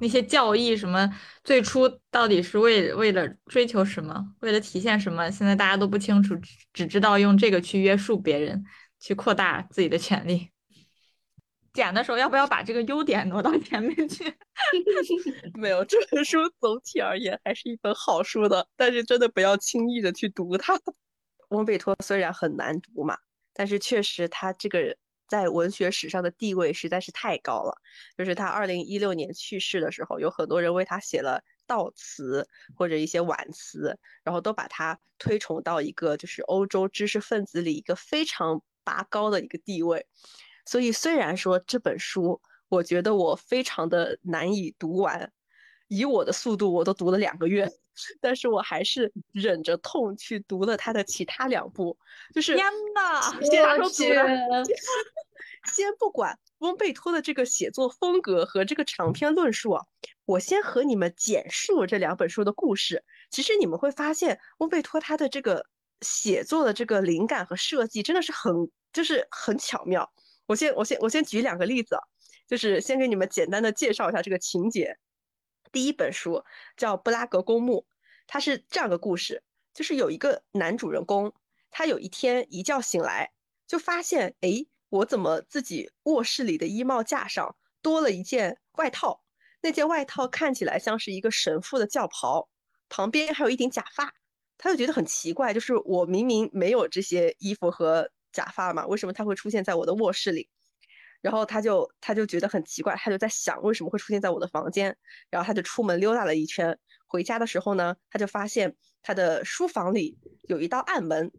[0.00, 1.08] 那些教义什么，
[1.44, 5.30] 最初到底是为为了追求什么，为了体现什么？
[5.30, 6.34] 现在大家都不清楚，
[6.72, 8.64] 只知道用这个去约束别人，
[8.98, 10.50] 去扩大自己的权利。
[11.72, 14.24] 剪的时候要不要把这个优点挪到前面去？
[15.54, 20.78] 没有，这本书总体而言还是一本好书的，但是真的不要轻易的去读它。
[21.48, 23.16] 翁贝托虽然很难读嘛，
[23.52, 24.96] 但是确实他这个
[25.28, 27.74] 在文学史上的地位实在是太高了。
[28.16, 32.46] 就是他二零一六年去世的时候，有很多人为他写了悼词
[32.76, 40.06] 或者一些挽词，然后都把他推崇到一个就是欧洲知识分子里一个非常拔高的一个地位。
[40.64, 45.30] 所以，虽然说这本书，我觉得我非常的难以读完，
[45.88, 47.70] 以我的速度，我都读了两个月，
[48.20, 51.98] 但是我还是忍着痛去读了他的其他两部。
[52.34, 53.20] 就是天呐，
[53.78, 54.14] 我去！
[55.72, 59.84] 先不管翁贝托的这个写作风格和这个长篇论述啊，
[60.24, 63.04] 我先和你们简述这两本书的故事。
[63.30, 65.64] 其实你们会发现，翁贝托他的这个
[66.00, 70.12] 写作的这个灵感和设计真的是很，就是很巧妙。
[70.52, 71.96] 我先我先我先举两个例子，
[72.46, 74.98] 就是先给你们简单的介绍一下这个情节。
[75.72, 76.44] 第一本书
[76.76, 77.86] 叫《布拉格公墓》，
[78.26, 79.42] 它是这样个故事，
[79.72, 81.32] 就是有一个男主人公，
[81.70, 83.32] 他有一天一觉醒来，
[83.66, 89.24] 就发现，哎，我怎么自己卧室里的衣帽架上多了一件外套？
[89.62, 92.50] 那件外套看起来像是一个神父的教袍，
[92.90, 94.12] 旁边还有一顶假发，
[94.58, 98.10] 他就觉得很奇怪，就是我明明没有这些衣服和。
[98.32, 100.48] 假发嘛，为什么他会出现在我的卧室里？
[101.20, 104.96] 然后他就他就觉得很奇怪，他就在想为什么会出现在我的房间。
[105.30, 106.76] 然后他就出门溜达了一圈，
[107.06, 110.18] 回家的时候呢，他就发现他的书房里
[110.48, 111.30] 有一道暗门，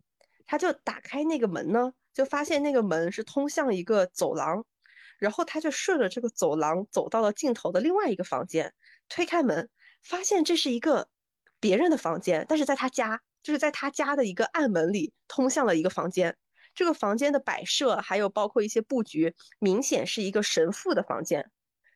[0.45, 4.63] 他就打开那个门呢，就发现那个门是通向一个走廊。
[5.19, 8.73] 然后他就顺着这个走廊走到了尽头的另外一个房间，
[9.07, 9.69] 推开门，
[10.01, 11.07] 发现这是一个
[11.61, 16.35] 别人的房间，但是在他家，就是在他家的一个暗门里通向了一个房间。
[16.75, 21.51] 这个房间的摆设，还有包括一些布局，明显是一个神父的房间，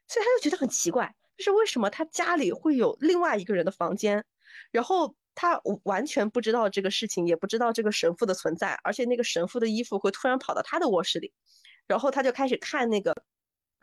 [0.08, 4.24] 所以他就觉得很奇怪，就是为什么他家里会有另外一个人的房间，
[4.72, 11.34] 然后他完全不知道这个事情，也不知道这个神父的存在，而且那个神父的衣服会突然跑到他的卧室里，
[11.88, 13.16] 然后他就开始看那个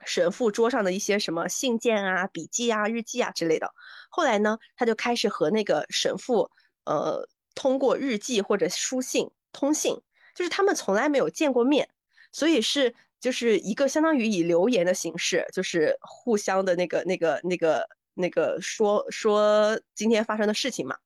[0.04, 3.72] 神父桌上的一些什么信件啊、笔记啊、日记啊之类的，
[4.10, 6.50] 后来呢，他就开始和那个神父，
[6.84, 10.00] 呃，通过日记或者书信通信。
[10.34, 11.88] 就是他们从来没有见过面，
[12.32, 20.96] 所以是就是一个相当于以留言的形式，就是互相的那个那个那个那个说说今天发生的事情嘛。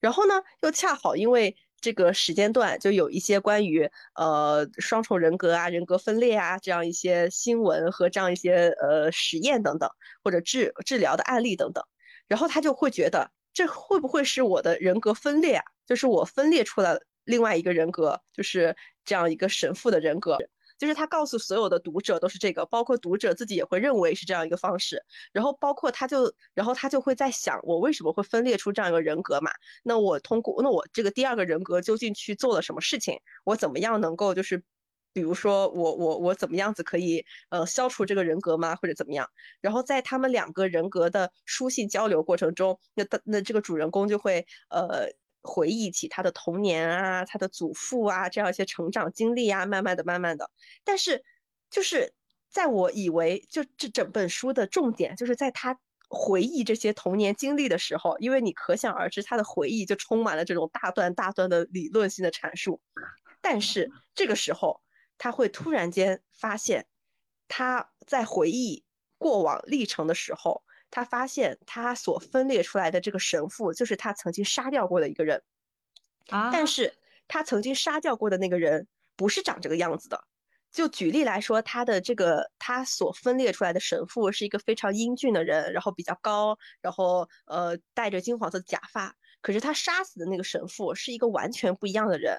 [0.00, 9.90] 然后呢，又恰好因为这个时间段就有一些关于呃双重人格啊、人格分裂啊这样一些新闻和这样一些呃实验等等，
[10.22, 11.84] 或者治治疗的案例等等。
[12.28, 15.64] 然后他就会觉得这会不会是我的人格分裂啊？
[15.86, 17.02] 就是我分裂出来了。
[17.24, 20.36] 另外一个人格就是这样一个神父的人格，
[20.78, 25.04] 就是他告诉所有的读者都是这个，包括读者自己也会认为是这样一个方式。
[25.32, 29.52] 然后包括他就，然后他就会在想，我为什么会分裂出这样一个人格嘛？
[29.84, 33.16] 那我通过，那我这个第二个人格究竟去做了什么事情？
[33.44, 34.60] 我怎么样能够就是，
[35.12, 38.74] 比如说我我我怎么样子可以呃消除这个人格吗？
[38.74, 39.28] 或者怎么样？
[39.60, 45.08] 然后在他们两个人格的书信交流过程中，那他那这个主人公就会呃。
[45.42, 50.50] 回忆起他的童年啊，他的祖父啊，这样一些成长经历啊，慢慢的、慢慢的。
[50.84, 51.24] 但是，
[51.68, 52.14] 就是
[52.48, 55.78] 在我以为就这整本书的重点，就是在他
[56.08, 62.80] 回忆这些童年经历的时候，因为你可想而知，他的回忆就充满了这种大段大段的理论性的阐述。
[63.40, 64.80] 但是这个时候，
[65.18, 66.86] 他会突然间发现，
[67.48, 68.84] 他在回忆
[69.18, 70.62] 过往历程的时候。
[70.92, 75.42] 他发现他所分裂出来的这个神父，就是他曾经杀掉过的一个人，
[76.28, 76.50] 啊！
[76.52, 76.94] 但是
[77.26, 78.86] 他曾经杀掉过的那个人
[79.16, 80.22] 不是长这个样子的。
[80.70, 89.16] 就举例来说，他的这个他所分裂出来的神父是一个非常英俊的人，然后比较高，然后呃戴着金黄色的假发。
[89.40, 92.38] 可是他杀死的那个神父是一个完全不一样的人，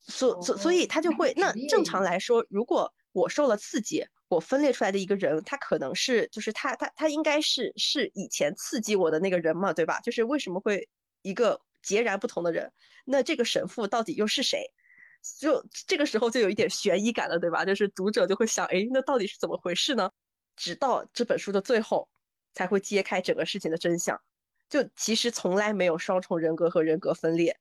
[0.00, 4.06] 所所所以他就会那正常来说，如果我受了刺激。
[4.32, 10.00] 我分裂出来的一个人，他可能是，就是他，他，他应该是是以前刺激我的那个人嘛，对吧？
[10.00, 10.88] 就是为什么会
[11.20, 12.72] 一个截然不同的人？
[13.04, 14.64] 那这个神父到底又是谁？
[15.38, 17.62] 就这个时候就有一点悬疑感了，对吧？
[17.64, 20.10] 就是读者就会想，哎，那到底是怎么回事呢？
[20.56, 22.08] 直到这本书的最后，
[22.54, 24.18] 才会揭开整个事情的真相。
[24.70, 27.54] 就其实从来没有双重人格和人格分裂，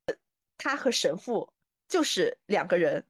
[0.57, 1.51] 他和神父
[1.89, 3.05] 就是两个人，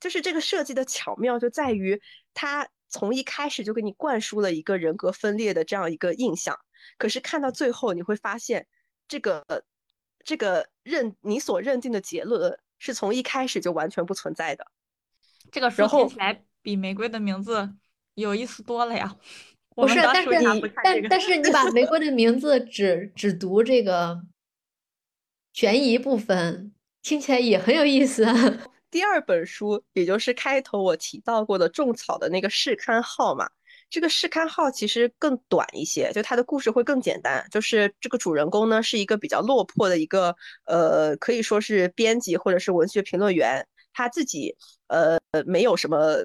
[0.00, 2.00] 就是这个设计的巧妙就在于
[2.34, 2.68] 他。
[2.88, 6.58] 从一开始就给你灌输了一个人格分裂的这样一个印象，
[6.96, 8.66] 可是看到最后你会发现，
[9.06, 9.44] 这个
[10.24, 14.66] 这个认你所认定的结论是从一开始就完全不存在的。
[15.50, 17.60] 这个书听起来比《玫瑰的名字》
[18.14, 19.16] 有意思多了呀。
[19.76, 24.20] 不是，但是你但但是你把《玫瑰的名字》只只读这个
[25.52, 28.24] 悬疑部分，听起来也很有意思。
[28.90, 33.48] 第二本书，也就是开头我提到过的种草的那个试刊号嘛，
[33.90, 37.46] 这个试刊号其实更短一些，就它的故事会更简单。
[37.50, 40.34] 就是这个主人公呢，是一个比较落魄的一个，
[40.64, 46.24] 呃，可以说是编辑或者是文学评论员，他自己呃没有什么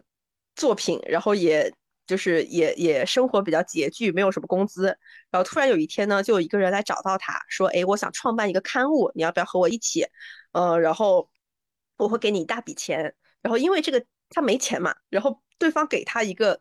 [0.55, 1.69] 作品，然后也
[2.07, 4.85] 就是也也生活比较拮据，没有什么工资。
[5.31, 10.05] 然后突然有一天呢，就有一个人来找到他说，哎，我想创办一个刊物，你要不要和我一起？
[10.53, 11.29] 呃，然后。
[11.97, 16.59] 我会给你一大笔钱，然后因为这个他没钱嘛，然后对方给他一个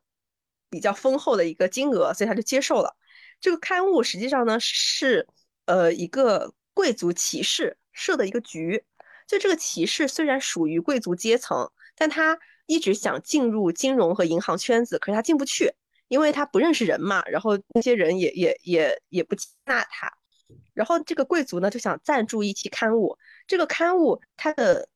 [0.68, 2.94] 比较丰厚的一个金额，所以他就接受了。
[3.40, 5.26] 这个刊物实际上呢是
[5.64, 8.84] 呃一个贵族骑士设的一个局，
[9.26, 15.72] 就这个骑士虽然属于贵族阶层，但他一直想进入金融和银行圈子，可是他进不去，
[16.08, 20.12] 因为他不认识人嘛，然后那些人也也也也不接纳他。
[20.74, 24.88] 然后这个贵族呢就想赞助一期刊物，这个刊物它的。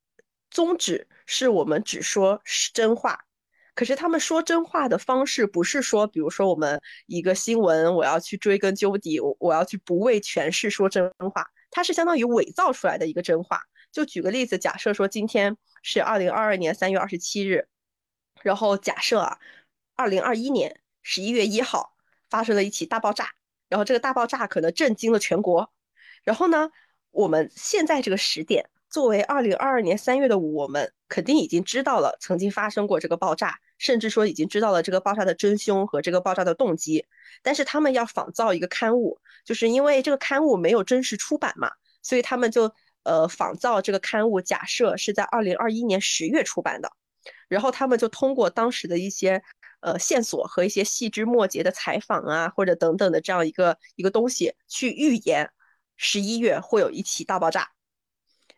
[0.56, 2.40] 宗旨是我们只说
[2.72, 3.26] 真话，
[3.74, 13.60] 可是他们说真话的方式不是说，比如说我们一个新闻，我要去追根究底，我我要去不畏权势说真话，它是相当于伪造出来的一个真话。
[13.92, 17.68] 就举个例子，假设说今天是二零二二年三月二十七日，
[18.42, 19.38] 然后假设啊，
[19.94, 21.94] 二零二一年十一月一号
[22.30, 23.34] 发生了一起大爆炸，
[23.68, 25.70] 然后这个大爆炸可能震惊了全国，
[26.24, 26.70] 然后呢，
[27.10, 28.70] 我们现在这个时点。
[28.88, 37.04] 作为二零二二年三月的我们，肯定已经知道了曾经发生过这个爆炸，甚至说已经知道了这个爆炸的真凶和这个爆炸的动机。
[37.42, 41.70] 但是他们要仿造一个刊物，就是因为这个刊物没有真实出版嘛，
[42.02, 42.72] 所以他们就
[43.02, 46.90] 呃仿造这个刊物，假设是在二零二一年十月出版的，
[47.48, 49.42] 然后他们就通过当时的一些
[49.80, 55.50] 呃线索和一些细枝末节的采访啊，或者等等的这样一个一个东西，去预言
[55.96, 57.75] 十一月会有一起大爆炸。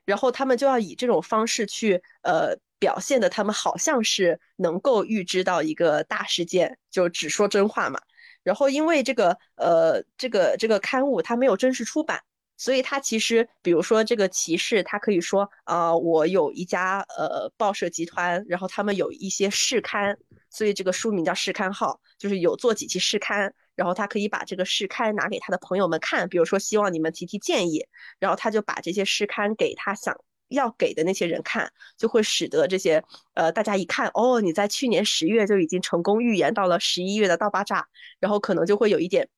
[0.09, 8.01] 然后他们就要以这种方式去，呃，表现的他们好像是能够预知到一个大事件，就只说真话嘛。
[8.43, 12.23] 然后因为这个，呃，这个这个刊物它没有正式出版，
[12.57, 20.17] 所以它其实，比如说这个骑士，他可以说，啊，我有一家呃报社集团，然后他们有一些试刊，
[20.49, 23.53] 所以这个书名叫试刊号，就是有做几期试刊。
[23.79, 27.87] 然后他可以把这个试刊拿给他的朋友们看，比如说希望你们提提建议，
[28.19, 30.19] 然后他就把这些试刊给他想
[30.49, 33.01] 要给的那些人看，就会使得这些
[33.35, 37.87] 呃大家一看，哦，你在去年十月就已经成功预言到了十一月的大爆炸，
[38.19, 39.29] 然后可能就会有一点。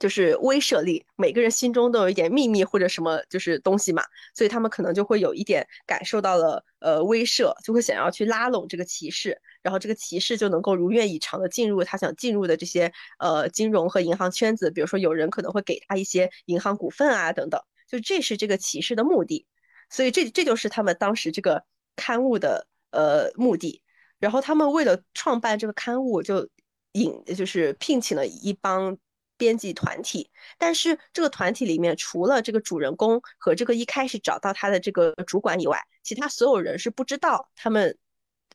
[0.00, 4.02] 就是威慑力，每个人心中都有一点秘密或者什么就是东西嘛，
[4.34, 19.46] 所以他们可能就会有一点感受到了呃威慑，就会想要去拉拢这个骑士，然后这个骑士就能够如愿以偿的进入他想进入的这些呃金融和银行圈子，比如说有人可能会给他一些银行股份啊等等，就这是这个骑士的目的，
[19.90, 21.62] 所以这这就是他们当时这个
[21.94, 23.82] 刊物的呃目的，
[24.18, 26.48] 然后他们为了创办这个刊物，就
[26.92, 28.96] 引就是聘请了一帮。
[29.40, 37.96] 编辑团体，但是这个团体里面除了这个主人公和这个一开始找到他的这个主管以外，其他所有人是不知道他们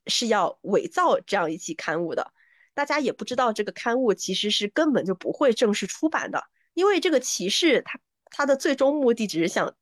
[0.05, 2.31] 是要伪造这样一期刊物的。
[2.75, 6.43] 大家也不知道这个刊物其实是根本就不会正式出版的，
[6.75, 9.75] 因为这个骑士他他的最终目的只是想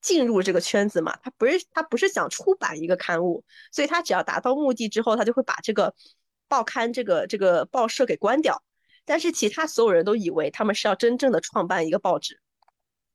[0.00, 3.42] 进入这个圈子嘛，他不是他不是想出版一个刊物，
[3.72, 5.92] 所以他只要达到目的之后，他就会把这个
[6.46, 8.62] 报刊这个这个报社给关掉。
[9.04, 12.40] 但是其他所有人都以为他们是要真正的创办一个报纸，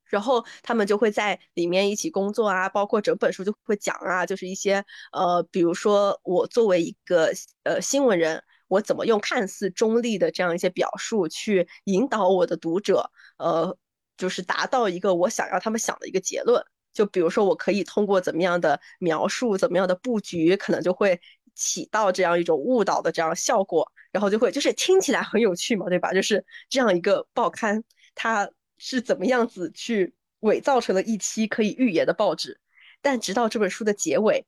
[0.06, 7.32] 然后他们就会在里面一起工作啊，包括整本书就会讲啊，就是一些呃，比如说我作为一个
[7.64, 8.44] 呃新闻人。
[8.70, 13.10] 我怎么用看似中立的这样一些表述去引导我的读者，
[13.40, 13.76] 呃，
[14.16, 16.64] 就是达到一个我想要他们想的一个结论。
[16.94, 21.20] 就比如说，我可以通过怎么样的描述、怎么样的布局，可能就会
[21.60, 26.14] 起到这样一种误导的这样效果，然后就会就是听起来很有趣嘛，对吧？
[26.14, 27.84] 就是这样一个报刊，
[28.16, 32.60] 它是怎么样子去伪造成了一期可以预言的报纸，
[33.01, 34.45] 但直到这本书的结尾，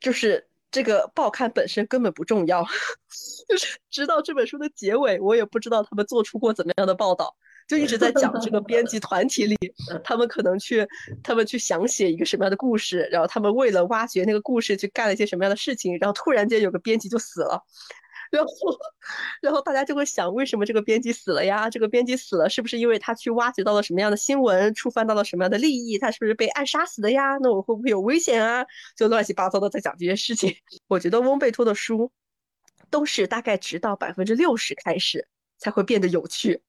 [0.00, 0.46] 就是。
[0.72, 2.62] 这个报刊本身根本不重要，
[3.48, 7.34] 就是直到这本书的结尾，我也不知道他们做出过怎么样的报道，
[7.70, 9.56] 就一直在讲这个 编辑团体里，
[10.02, 10.84] 他们可能去，
[11.22, 17.62] 他们去想写一个什么样的故事，然后他们为了挖掘那个故事去干了一些什么样的事情，然后突然间有个编辑就死了。
[18.32, 18.50] 然后，
[19.40, 21.70] 然后大家就会想，为什么这个编辑死了呀？
[21.70, 25.96] 这个编辑死了，是不是因为他去挖掘到了什么样的新闻，触犯到了什么样的利益？
[25.96, 27.38] 他是不是被暗杀死的呀？
[27.40, 28.66] 那我会不会有危险啊？
[28.96, 30.52] 就乱七八糟的在讲这些事情。
[30.88, 32.10] 我觉得翁贝托的书，
[32.90, 36.60] 都是大概直到百分之六十开始才会变得有趣。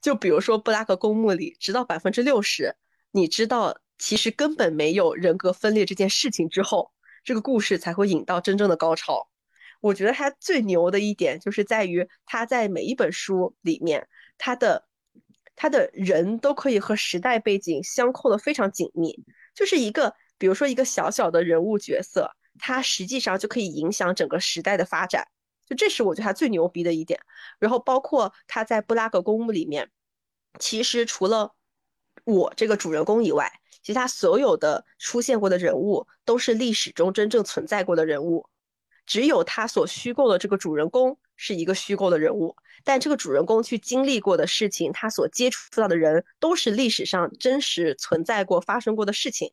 [0.00, 2.74] 就比如说《布拉格公墓》里，直到百分之六十，
[3.10, 6.90] 你知道其实根本没有人格分裂这件事情之后，
[7.22, 9.28] 这个故事才会引到真正的高潮。
[9.80, 14.86] 我觉得他最牛的一点就是在于他在每一本书里面，他的
[15.56, 19.24] 他的人都可以和时代背景相扣的非常紧密，
[19.54, 25.28] 就是一个比如说一个小小的人物角色，他实际上就可以影响整个时代的发展，
[25.70, 27.20] 就这是我觉得他最牛逼的一点。
[27.60, 29.90] 然后包括他在布拉格公墓里面，
[30.58, 31.54] 其实除了
[32.24, 33.50] 我这个主人公以外，
[33.82, 38.46] 其他所有的出现过的人物都是历史中真正存在过的人物。
[39.06, 42.54] 只有他所虚构的这个主人公是一个虚构的人物，
[42.84, 49.52] 但这个主人公去经历过的事情，他所接触到的人都是历史上真实存在过、发生过的事情，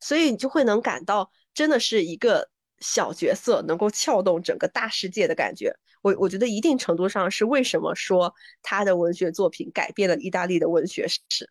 [0.00, 2.50] 所以你就会能感到真的是一个
[2.80, 5.74] 小角色能够撬动整个大世界的感觉。
[6.02, 11.50] 我我觉得一定程度上是为什么说他的文学作品改变了意大利的文学史。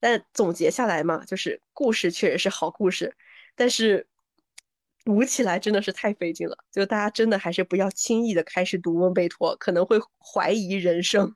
[0.00, 3.16] 但总结下来嘛，就是故事确实是好故事，
[3.54, 4.06] 但是。
[5.04, 11.34] 读起来真的是太费劲了，就大家真的还是不要轻易的开始读温贝托，可能会怀疑人生。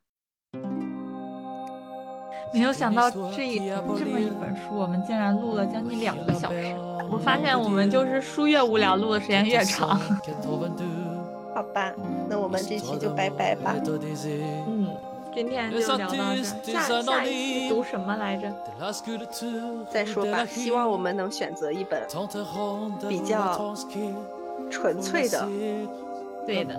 [2.52, 6.74] 没有想到这一这么一本书，我们竟然录了将近两个小时。
[7.10, 9.98] 我发现我们就是书越无聊，录的时间越长。
[11.54, 11.92] 好吧，
[12.28, 13.74] 那我们这期就拜拜吧。
[14.68, 14.88] 嗯。
[15.34, 18.52] 今天就聊到这，下下一期读什么来着？
[19.90, 22.02] 再说吧，希望我们能选择一本
[23.08, 23.74] 比较
[24.70, 25.48] 纯粹的，
[26.46, 26.78] 对的